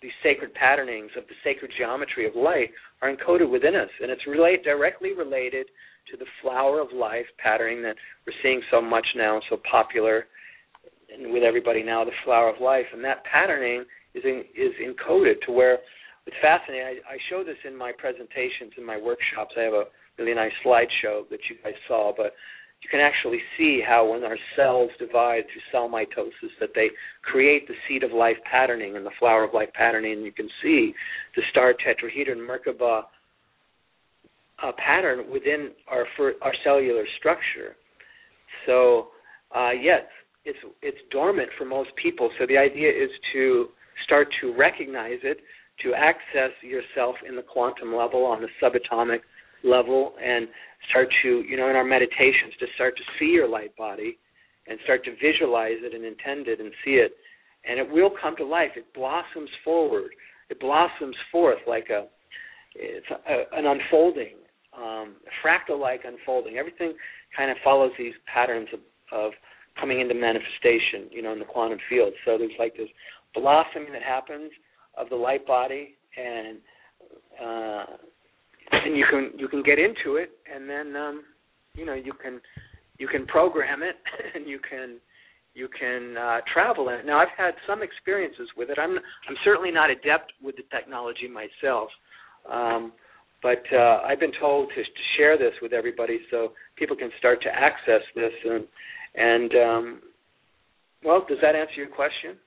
[0.00, 2.70] these sacred patternings of the sacred geometry of light
[3.02, 5.66] are encoded within us, and it's relate, directly related
[6.10, 7.96] to the flower of life patterning that
[8.26, 10.26] we're seeing so much now, and so popular
[11.12, 13.84] and with everybody now, the flower of life, and that patterning
[14.14, 15.78] is in, is encoded to where
[16.26, 16.86] it's fascinating.
[16.86, 19.54] I, I show this in my presentations in my workshops.
[19.58, 19.84] I have a
[20.18, 22.32] really nice slideshow that you guys saw, but
[22.82, 26.88] you can actually see how when our cells divide through cell mitosis that they
[27.22, 30.48] create the seed of life patterning and the flower of life patterning and you can
[30.62, 30.92] see
[31.36, 33.04] the star tetrahedron merkaba
[34.62, 36.06] uh, pattern within our
[36.42, 37.76] our cellular structure
[38.66, 39.08] so
[39.54, 40.02] uh, yes
[40.44, 43.66] it's it's dormant for most people so the idea is to
[44.04, 45.38] start to recognize it
[45.82, 49.20] to access yourself in the quantum level on the subatomic
[49.64, 50.48] level and
[50.90, 54.18] start to, you know, in our meditations, to start to see your light body
[54.66, 57.12] and start to visualize it and intend it and see it.
[57.68, 58.70] And it will come to life.
[58.76, 60.10] It blossoms forward.
[60.50, 62.06] It blossoms forth like a,
[62.74, 64.36] it's a, an unfolding,
[64.76, 66.56] um, fractal-like unfolding.
[66.56, 66.94] Everything
[67.36, 68.80] kind of follows these patterns of,
[69.12, 69.32] of
[69.80, 72.12] coming into manifestation, you know, in the quantum field.
[72.24, 72.88] So there's like this
[73.34, 74.50] blossoming that happens
[74.96, 76.58] of the light body, and
[77.42, 77.84] uh,
[78.72, 81.24] and you can you can get into it and then um
[81.74, 82.40] you know you can
[82.98, 83.96] you can program it
[84.34, 84.98] and you can
[85.54, 87.04] you can uh, travel in it.
[87.04, 88.78] Now I've had some experiences with it.
[88.78, 91.90] I'm I'm certainly not adept with the technology myself,
[92.50, 92.92] um,
[93.42, 97.42] but uh, I've been told to, to share this with everybody so people can start
[97.42, 98.32] to access this.
[98.44, 98.64] And
[99.14, 100.00] and um,
[101.04, 102.38] well, does that answer your question?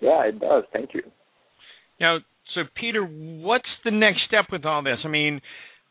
[0.00, 0.64] Yeah, it does.
[0.72, 1.02] Thank you.
[2.00, 2.18] Now,
[2.54, 4.98] so Peter, what's the next step with all this?
[5.04, 5.40] I mean,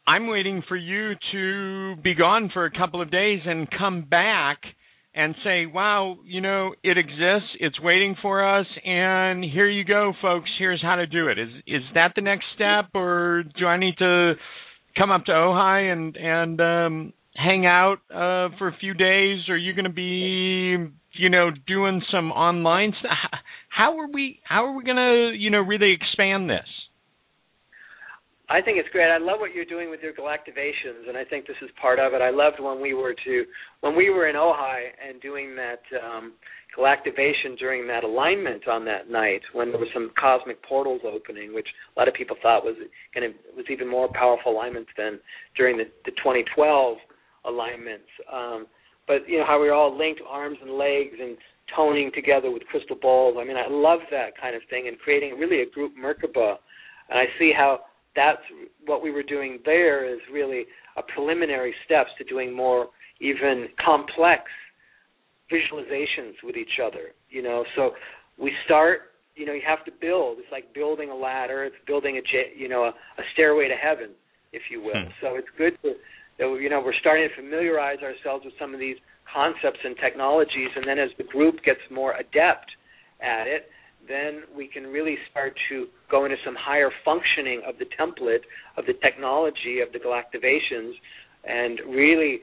[0.06, 4.60] I'm waiting for you to be gone for a couple of days and come back
[5.16, 7.50] and say, "Wow, you know, it exists.
[7.60, 10.50] It's waiting for us, and here you go, folks.
[10.58, 11.38] Here's how to do it.
[11.40, 14.34] Is Is that the next step, or do I need to
[14.98, 19.50] come up to Ojai and and um, hang out uh, for a few days?
[19.50, 20.78] Are you going to be,
[21.14, 23.40] you know, doing some online stuff?
[23.70, 24.40] How are we?
[24.44, 26.68] How are we going to, you know, really expand this?
[28.54, 29.10] I think it's great.
[29.10, 32.14] I love what you're doing with your galactivations, and I think this is part of
[32.14, 32.22] it.
[32.22, 33.46] I loved when we were to
[33.82, 36.34] when we were in Ojai and doing that um,
[36.78, 41.66] galactivation during that alignment on that night when there was some cosmic portals opening, which
[41.66, 42.76] a lot of people thought was
[43.16, 45.20] going to was even more powerful alignments than
[45.58, 46.98] during the, the 2012
[47.46, 48.06] alignments.
[48.32, 48.68] Um,
[49.08, 51.38] but you know how we're all linked arms and legs and
[51.76, 53.36] toning together with crystal balls.
[53.40, 56.58] I mean, I love that kind of thing and creating really a group Merkaba.
[57.10, 57.80] And I see how
[58.16, 58.42] that's
[58.86, 60.66] what we were doing there is really
[60.98, 62.88] a preliminary steps to doing more
[63.20, 64.44] even complex
[65.52, 67.14] visualizations with each other.
[67.30, 67.92] You know, so
[68.38, 69.14] we start.
[69.36, 70.38] You know, you have to build.
[70.38, 71.64] It's like building a ladder.
[71.64, 72.22] It's building a
[72.56, 74.12] you know a, a stairway to heaven,
[74.52, 74.94] if you will.
[74.94, 75.10] Hmm.
[75.22, 75.96] So it's good to
[76.40, 78.98] you know we're starting to familiarize ourselves with some of these
[79.34, 82.70] concepts and technologies, and then as the group gets more adept
[83.22, 83.70] at it,
[84.08, 88.44] then we can really start to go into some higher functioning of the template
[88.78, 90.94] of the technology of the galactivations
[91.46, 92.42] and really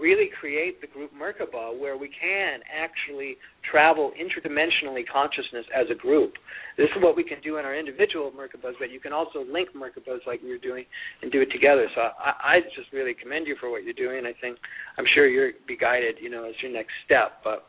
[0.00, 3.36] really create the group Merkaba where we can actually
[3.70, 6.34] travel interdimensionally consciousness as a group.
[6.76, 9.70] This is what we can do in our individual Merkabas, but you can also link
[9.74, 10.84] Merkabas like we were doing
[11.22, 11.86] and do it together.
[11.94, 14.24] So I, I just really commend you for what you're doing.
[14.26, 14.58] I think
[14.98, 17.42] I'm sure you'll be guided, you know, as your next step.
[17.42, 17.64] But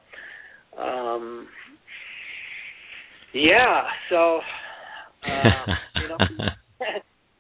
[0.80, 1.48] um,
[3.34, 4.40] yeah, so
[5.26, 6.18] uh, you know.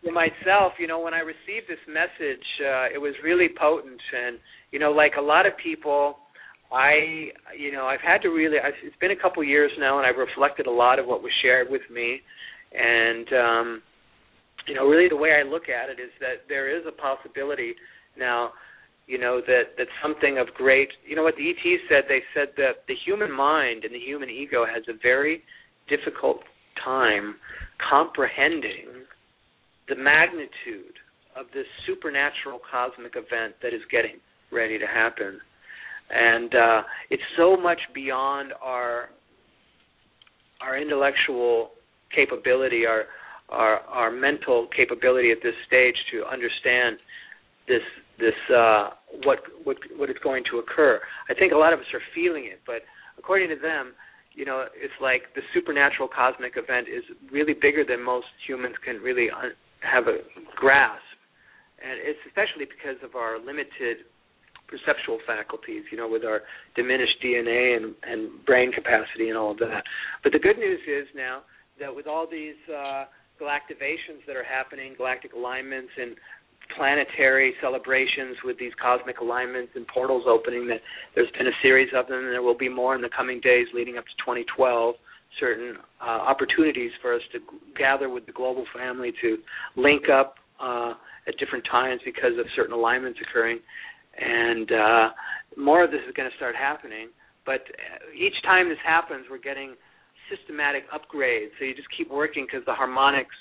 [0.04, 4.38] for myself, you know, when I received this message, uh, it was really potent, and
[4.72, 6.18] you know, like a lot of people,
[6.72, 8.58] I, you know, I've had to really.
[8.60, 11.32] I've, it's been a couple years now, and I've reflected a lot of what was
[11.42, 12.20] shared with me,
[12.74, 13.82] and um,
[14.68, 17.74] you know, really the way I look at it is that there is a possibility
[18.18, 18.52] now,
[19.08, 20.90] you know, that that something of great.
[21.08, 22.04] You know what the ET said?
[22.08, 25.44] They said that the human mind and the human ego has a very
[25.96, 26.40] difficult
[26.84, 27.36] time
[27.90, 29.06] comprehending
[29.90, 30.96] the magnitude
[31.36, 34.18] of this supernatural cosmic event that is getting
[34.52, 35.40] ready to happen.
[36.10, 39.10] And uh, it's so much beyond our
[40.62, 41.72] our intellectual
[42.16, 43.06] capability, our
[43.50, 46.98] our our mental capability at this stage to understand
[47.68, 47.82] this
[48.20, 48.90] this uh,
[49.24, 51.00] what what what is going to occur.
[51.30, 52.82] I think a lot of us are feeling it, but
[53.18, 53.94] according to them,
[54.34, 58.98] you know, it's like the supernatural cosmic event is really bigger than most humans can
[58.98, 61.04] really un- have a grasp,
[61.82, 64.10] and it's especially because of our limited
[64.68, 66.42] perceptual faculties, you know, with our
[66.76, 69.84] diminished DNA and, and brain capacity and all of that.
[70.24, 71.42] But the good news is now
[71.80, 73.06] that with all these uh,
[73.40, 76.16] galactivations that are happening, galactic alignments and
[76.76, 80.82] planetary celebrations with these cosmic alignments and portals opening, that
[81.16, 83.68] there's been a series of them, and there will be more in the coming days
[83.74, 84.96] leading up to 2012
[85.40, 87.40] certain uh, opportunities for us to
[87.76, 89.38] gather with the global family to
[89.76, 90.94] link up uh,
[91.28, 93.60] at different times because of certain alignments occurring,
[94.20, 95.10] and uh,
[95.58, 97.08] more of this is going to start happening.
[97.46, 99.76] But uh, each time this happens, we're getting
[100.30, 101.50] systematic upgrades.
[101.60, 103.36] So you just keep working because the harmonics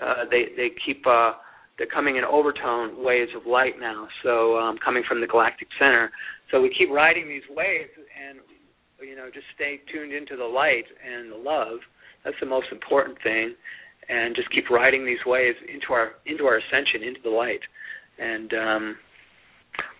[0.00, 1.32] uh, they they keep uh,
[1.78, 4.08] they're coming in overtone waves of light now.
[4.22, 6.10] So um, coming from the galactic center.
[6.50, 8.38] So we keep riding these waves, and
[9.00, 11.78] you know, just stay tuned into the light and the love.
[12.24, 13.54] That's the most important thing,
[14.08, 17.60] and just keep riding these waves into our into our ascension into the light.
[18.18, 18.96] And um,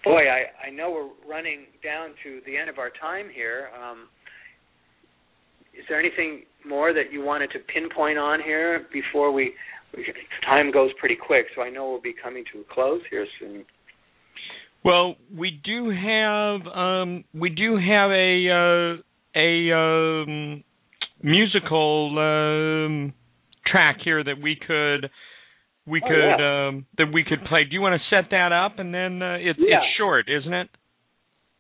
[0.03, 3.69] boy, I I know we're running down to the end of our time here.
[3.77, 4.09] Um,
[5.77, 9.53] is there anything more that you wanted to pinpoint on here before we, we
[10.45, 13.65] time goes pretty quick so i know we'll be coming to a close here soon
[14.87, 19.03] well, we do have um, we do have a uh,
[19.35, 20.63] a um,
[21.21, 23.13] musical um,
[23.67, 25.11] track here that we could
[25.89, 26.69] we oh, could yeah.
[26.69, 27.65] um, that we could play.
[27.65, 29.79] Do you want to set that up and then uh, it, yeah.
[29.79, 30.69] it's short, isn't it?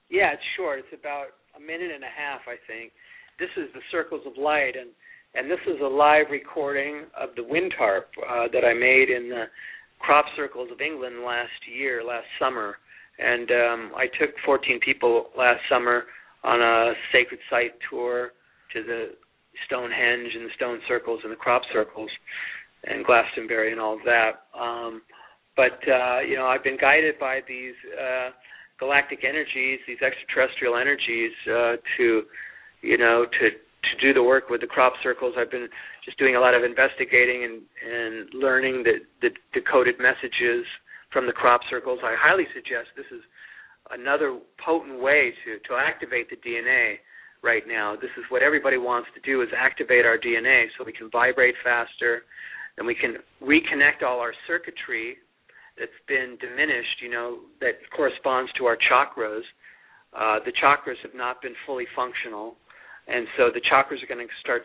[0.08, 0.78] Yeah, it's short.
[0.78, 2.92] It's about a minute and a half, I think.
[3.40, 4.90] This is the Circles of Light, and
[5.36, 9.28] and this is a live recording of the wind harp uh, that I made in
[9.28, 9.44] the
[9.98, 12.76] crop circles of England last year, last summer
[13.18, 16.04] and um, I took 14 people last summer
[16.44, 18.32] on a sacred site tour
[18.72, 19.12] to the
[19.66, 22.10] Stonehenge and the stone circles and the crop circles
[22.84, 24.44] and Glastonbury and all of that.
[24.58, 25.02] Um,
[25.56, 28.30] but uh, you know, I've been guided by these uh,
[28.78, 32.22] galactic energies, these extraterrestrial energies, uh, to
[32.82, 33.48] you know to
[33.92, 35.34] to do the work with the crop circles.
[35.38, 35.68] I've been
[36.04, 40.64] just doing a lot of investigating and and learning the the decoded messages
[41.12, 42.00] from the crop circles.
[42.02, 43.22] I highly suggest this is
[43.90, 46.98] another potent way to to activate the DNA
[47.42, 47.94] right now.
[47.94, 51.54] This is what everybody wants to do is activate our DNA so we can vibrate
[51.62, 52.22] faster
[52.78, 55.16] and we can reconnect all our circuitry
[55.78, 59.44] that's been diminished, you know, that corresponds to our chakras.
[60.16, 62.56] Uh, the chakras have not been fully functional,
[63.06, 64.62] and so the chakras are going to start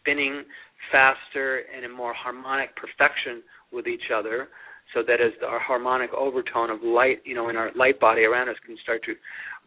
[0.00, 0.44] spinning
[0.92, 3.42] faster and in more harmonic perfection
[3.72, 4.48] with each other
[4.94, 8.48] so that as our harmonic overtone of light, you know, in our light body around
[8.48, 9.14] us can start to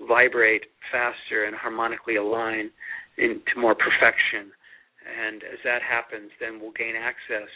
[0.07, 2.69] vibrate faster and harmonically align
[3.17, 4.51] into more perfection.
[5.03, 7.47] And as that happens, then we'll gain access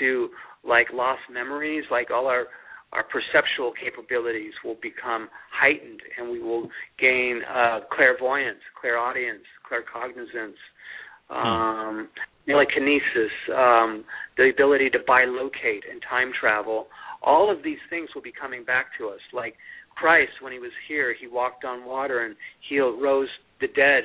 [0.00, 0.28] to
[0.66, 2.46] like lost memories, like all our
[2.92, 6.68] our perceptual capabilities will become heightened, and we will
[6.98, 10.56] gain uh, clairvoyance, clairaudience, claircognizance,
[11.30, 12.08] um,
[12.46, 14.04] telekinesis, um,
[14.36, 16.86] the ability to bilocate and time travel.
[17.22, 19.20] All of these things will be coming back to us.
[19.32, 19.54] Like
[19.96, 22.36] Christ, when he was here, he walked on water and
[22.68, 23.28] healed, rose
[23.60, 24.04] the dead,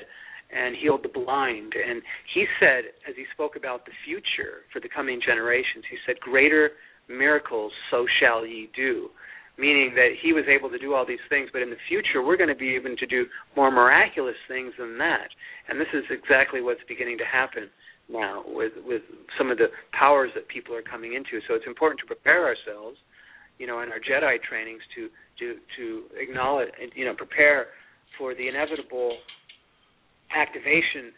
[0.52, 1.74] and healed the blind.
[1.76, 2.02] And
[2.34, 6.72] he said, as he spoke about the future for the coming generations, he said, "Greater
[7.18, 9.10] miracles, so shall ye do."
[9.58, 12.38] Meaning that he was able to do all these things, but in the future we're
[12.38, 13.26] going to be able to do
[13.56, 15.30] more miraculous things than that.
[15.68, 17.70] And this is exactly what's beginning to happen
[18.10, 19.02] now with with
[19.38, 21.40] some of the powers that people are coming into.
[21.48, 22.98] So it's important to prepare ourselves,
[23.60, 25.10] you know, in our Jedi trainings to
[25.40, 27.68] to to acknowledge, you know, prepare
[28.18, 29.18] for the inevitable
[30.36, 31.12] activation,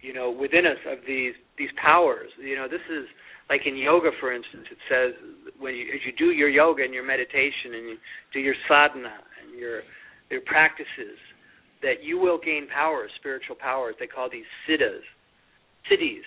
[0.00, 2.30] you know, within us of these these powers.
[2.38, 3.06] You know, this is
[3.50, 4.64] like in yoga, for instance.
[4.70, 5.12] It says
[5.58, 7.96] when you as you do your yoga and your meditation and you
[8.32, 9.82] do your sadhana and your
[10.30, 11.18] your practices,
[11.82, 13.96] that you will gain powers, spiritual powers.
[13.98, 15.02] They call these siddhas,
[15.90, 16.22] siddhis,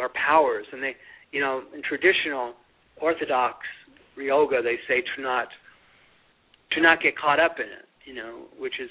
[0.00, 0.94] are powers, and they,
[1.32, 2.54] you know, in traditional
[3.00, 3.58] orthodox
[4.16, 5.48] yoga, they say to not
[6.72, 8.90] to not get caught up in it, you know, which is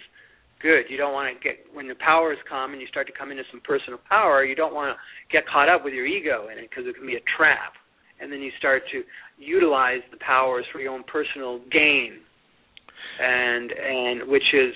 [0.62, 0.86] good.
[0.90, 3.44] You don't want to get when the powers come and you start to come into
[3.52, 4.44] some personal power.
[4.44, 4.98] You don't want to
[5.36, 7.74] get caught up with your ego in it because it can be a trap.
[8.22, 9.04] And then you start to
[9.38, 12.20] utilize the powers for your own personal gain,
[13.20, 14.74] and and which is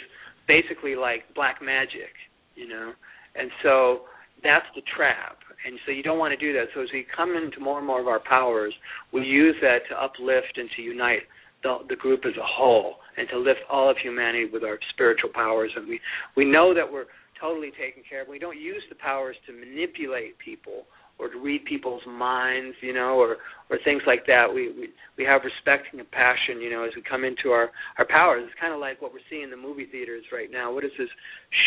[0.48, 2.16] basically like black magic,
[2.56, 2.94] you know.
[3.36, 4.08] And so
[4.44, 5.38] that's the trap.
[5.66, 6.68] And so you don't want to do that.
[6.76, 8.74] So as we come into more and more of our powers,
[9.14, 11.24] we use that to uplift and to unite
[11.64, 15.30] the, the group as a whole and to lift all of humanity with our spiritual
[15.34, 15.72] powers.
[15.76, 16.00] And we,
[16.36, 17.06] we know that we're
[17.40, 18.28] totally taken care of.
[18.28, 20.86] We don't use the powers to manipulate people
[21.20, 23.38] or to read people's minds, you know, or
[23.70, 24.48] or things like that.
[24.54, 28.08] We we we have respect and compassion, you know, as we come into our our
[28.08, 28.44] powers.
[28.46, 30.74] It's kind of like what we're seeing in the movie theaters right now.
[30.74, 31.10] What is this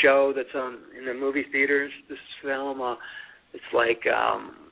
[0.02, 1.92] show that's on in the movie theaters?
[2.08, 2.96] This film, uh,
[3.54, 4.66] it's like um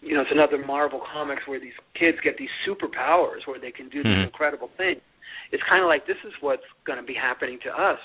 [0.00, 3.88] you know, it's another Marvel comics where these kids get these superpowers where they can
[3.88, 4.28] do these mm-hmm.
[4.28, 5.00] incredible things.
[5.52, 7.98] It's kind of like this is what's going to be happening to us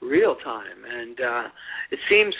[0.00, 1.44] real time, and uh,
[1.90, 2.34] it seems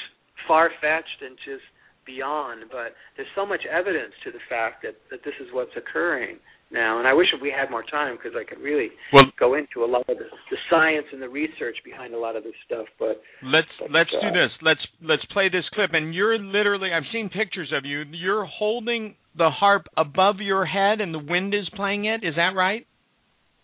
[0.47, 1.65] far fetched and just
[2.07, 6.39] beyond, but there's so much evidence to the fact that that this is what's occurring
[6.70, 6.99] now.
[6.99, 9.87] And I wish we had more time because I could really well, go into a
[9.91, 12.87] lot of the, the, science and the research behind a lot of this stuff.
[12.99, 14.51] But let's but, let's uh, do this.
[14.62, 15.91] Let's let's play this clip.
[15.93, 18.05] And you're literally I've seen pictures of you.
[18.11, 22.24] You're holding the harp above your head, and the wind is playing it.
[22.24, 22.87] Is that right?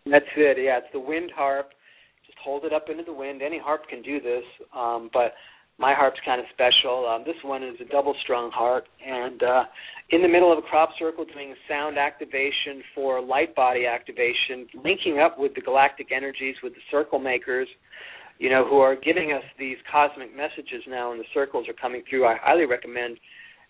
[0.06, 0.58] That's it.
[0.60, 1.70] Yeah, it's the wind harp.
[2.26, 3.42] Just hold it up into the wind.
[3.42, 5.32] Any harp can do this, um, but
[5.78, 7.08] my harp's kind of special.
[7.08, 9.64] Um, this one is a double strung harp, and uh,
[10.10, 15.18] in the middle of a crop circle, doing sound activation for light body activation, linking
[15.18, 17.68] up with the galactic energies, with the circle makers,
[18.38, 22.02] you know, who are giving us these cosmic messages now, and the circles are coming
[22.08, 22.26] through.
[22.26, 23.18] I highly recommend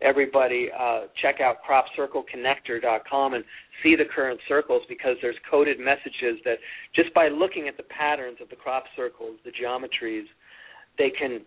[0.02, 3.44] everybody uh, check out cropcircleconnector.com and
[3.82, 6.56] see the current circles because there's coded messages that
[6.94, 10.24] just by looking at the patterns of the crop circles, the geometries,
[10.98, 11.40] they can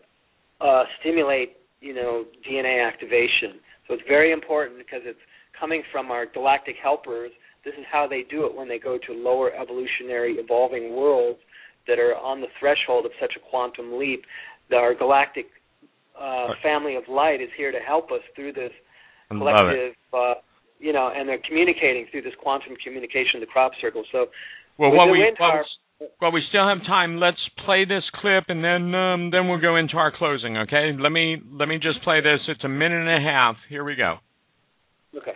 [0.62, 3.60] uh, stimulate, you know, DNA activation.
[3.88, 5.20] So it's very important because it's
[5.60, 7.32] coming from our galactic helpers.
[7.64, 11.40] This is how they do it when they go to lower evolutionary evolving worlds
[11.88, 14.24] that are on the threshold of such a quantum leap.
[14.70, 15.46] That Our galactic
[16.20, 18.72] uh, family of light is here to help us through this
[19.30, 20.36] collective, uh,
[20.80, 24.04] you know, and they're communicating through this quantum communication, the crop circle.
[24.12, 24.28] So,
[24.78, 25.66] well, what we, what,
[26.22, 27.20] well, we still have time.
[27.20, 30.58] Let's play this clip, and then um, then we'll go into our closing.
[30.58, 30.92] Okay?
[31.00, 32.40] Let me let me just play this.
[32.48, 33.56] It's a minute and a half.
[33.70, 34.18] Here we go.
[35.16, 35.34] Okay.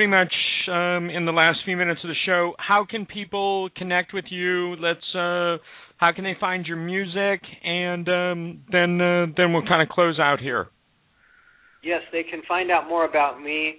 [0.00, 0.32] Pretty much
[0.68, 2.54] um, in the last few minutes of the show.
[2.58, 4.76] How can people connect with you?
[4.76, 5.04] Let's.
[5.14, 5.58] Uh,
[5.98, 7.42] how can they find your music?
[7.62, 10.68] And um, then uh, then we'll kind of close out here.
[11.84, 13.74] Yes, they can find out more about me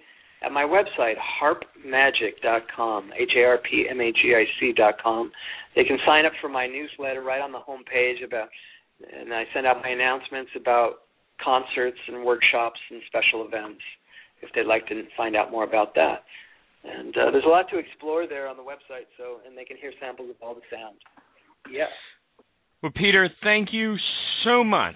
[0.45, 5.31] at my website, harpmagic.com, H-A-R-P-M-A-G-I-C.com.
[5.75, 8.49] They can sign up for my newsletter right on the home page about,
[9.11, 10.97] and I send out my announcements about
[11.43, 13.81] concerts and workshops and special events
[14.41, 16.23] if they'd like to find out more about that.
[16.83, 19.77] And uh, there's a lot to explore there on the website, so and they can
[19.77, 20.97] hear samples of all the sound.
[21.71, 21.85] Yeah.
[22.81, 23.95] Well, Peter, thank you
[24.43, 24.95] so much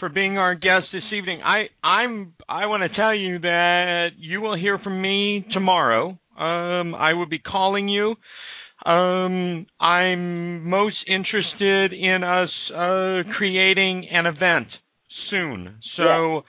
[0.00, 1.40] for being our guest this evening.
[1.44, 6.18] I I'm I want to tell you that you will hear from me tomorrow.
[6.36, 8.16] Um, I will be calling you.
[8.84, 14.66] Um, I'm most interested in us uh, creating an event
[15.30, 15.78] soon.
[15.96, 16.42] So,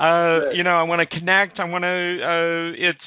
[0.00, 1.58] uh, you know, I want to connect.
[1.58, 1.88] I want to.
[1.88, 2.98] Uh, it's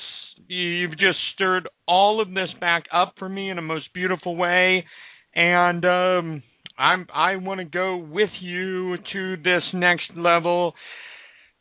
[0.48, 4.86] you've just stirred all of this back up for me in a most beautiful way,
[5.34, 6.44] and um,
[6.78, 10.74] I'm I want to go with you to this next level.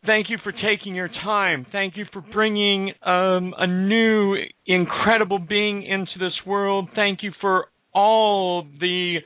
[0.05, 1.65] Thank you for taking your time.
[1.71, 4.35] Thank you for bringing um, a new,
[4.67, 6.89] incredible being into this world.
[6.97, 9.19] Thank you for all the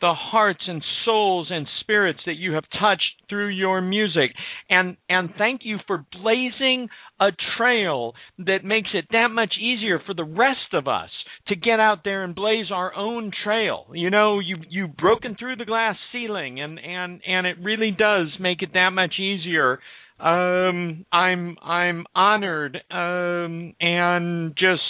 [0.00, 4.32] the hearts and souls and spirits that you have touched through your music
[4.68, 6.88] and and thank you for blazing
[7.20, 11.10] a trail that makes it that much easier for the rest of us
[11.48, 13.86] to get out there and blaze our own trail.
[13.92, 18.28] You know, you you've broken through the glass ceiling and and and it really does
[18.40, 19.78] make it that much easier.
[20.18, 24.82] Um I'm I'm honored um and just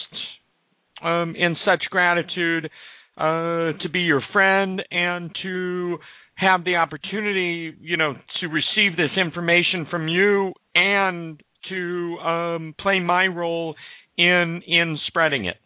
[1.03, 2.71] um in such gratitude
[3.17, 5.99] uh to be your friend and to
[6.37, 13.01] have the opportunity, you know, to receive this information from you and to um play
[13.01, 13.75] my role
[14.19, 15.57] in in spreading it.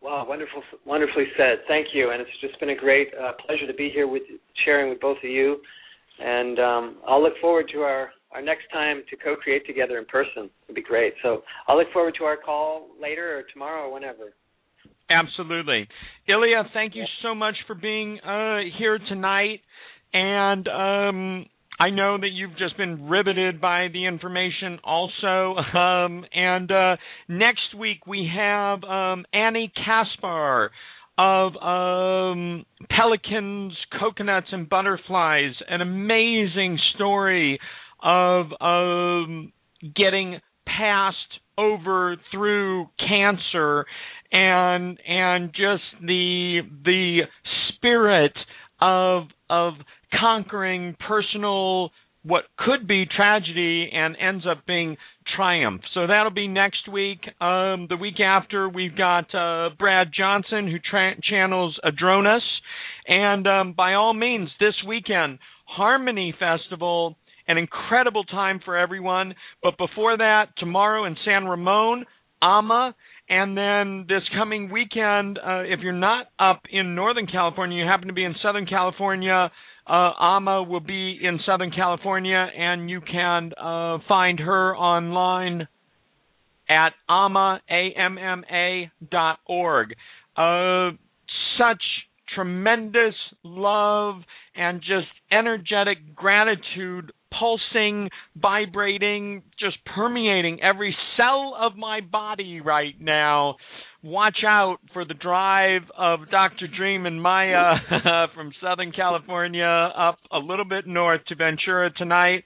[0.00, 1.58] Wow, wonderful, wonderfully said.
[1.66, 4.22] Thank you, and it's just been a great uh, pleasure to be here with
[4.64, 5.56] sharing with both of you.
[6.20, 10.50] And um, I'll look forward to our our next time to co-create together in person.
[10.64, 11.14] It'd be great.
[11.22, 14.34] So I'll look forward to our call later or tomorrow or whenever.
[15.10, 15.88] Absolutely,
[16.28, 16.70] Ilya.
[16.74, 19.60] Thank you so much for being uh, here tonight.
[20.12, 21.46] And um,
[21.80, 25.56] I know that you've just been riveted by the information also.
[25.78, 26.96] Um, and uh,
[27.28, 30.70] next week we have um, Annie Kaspar
[31.18, 35.52] of um, pelicans, coconuts, and butterflies.
[35.68, 37.58] An amazing story
[38.02, 39.52] of um,
[39.94, 41.16] getting past
[41.56, 43.84] over through cancer
[44.32, 47.20] and and just the the
[47.74, 48.32] spirit
[48.80, 49.74] of of
[50.18, 51.90] conquering personal
[52.24, 54.96] what could be tragedy and ends up being
[55.36, 55.82] triumph.
[55.94, 57.20] So that'll be next week.
[57.40, 62.40] Um, the week after, we've got uh, Brad Johnson who tra- channels Adronis.
[63.06, 69.34] And um, by all means, this weekend, Harmony Festival, an incredible time for everyone.
[69.62, 72.04] But before that, tomorrow in San Ramon,
[72.42, 72.94] Amma.
[73.28, 78.08] And then this coming weekend, uh, if you're not up in Northern California, you happen
[78.08, 79.50] to be in Southern California,
[79.86, 85.68] uh, Amma will be in Southern California, and you can uh, find her online
[86.68, 89.94] at amma A-M-M-A dot org.
[90.36, 90.90] Uh,
[91.58, 91.82] such
[92.34, 94.16] tremendous love
[94.58, 103.56] and just energetic gratitude pulsing, vibrating, just permeating every cell of my body right now
[104.02, 106.68] watch out for the drive of Dr.
[106.76, 107.74] Dream and Maya
[108.34, 112.44] from Southern California up a little bit north to Ventura tonight,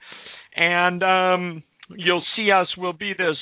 [0.55, 1.63] and um,
[1.95, 2.67] you'll see us.
[2.77, 3.37] We'll be this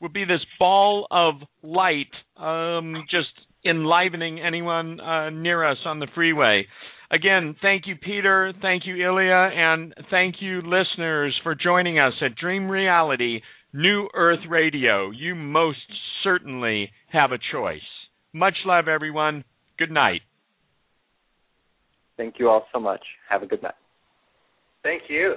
[0.00, 3.28] will be this ball of light, um, just
[3.64, 6.66] enlivening anyone uh, near us on the freeway.
[7.12, 8.54] Again, thank you, Peter.
[8.62, 13.40] Thank you, Ilya, and thank you, listeners, for joining us at Dream Reality
[13.74, 15.10] New Earth Radio.
[15.10, 15.78] You most
[16.24, 17.80] certainly have a choice.
[18.32, 19.44] Much love, everyone.
[19.78, 20.22] Good night.
[22.16, 23.02] Thank you all so much.
[23.28, 23.74] Have a good night.
[24.82, 25.34] Thank you.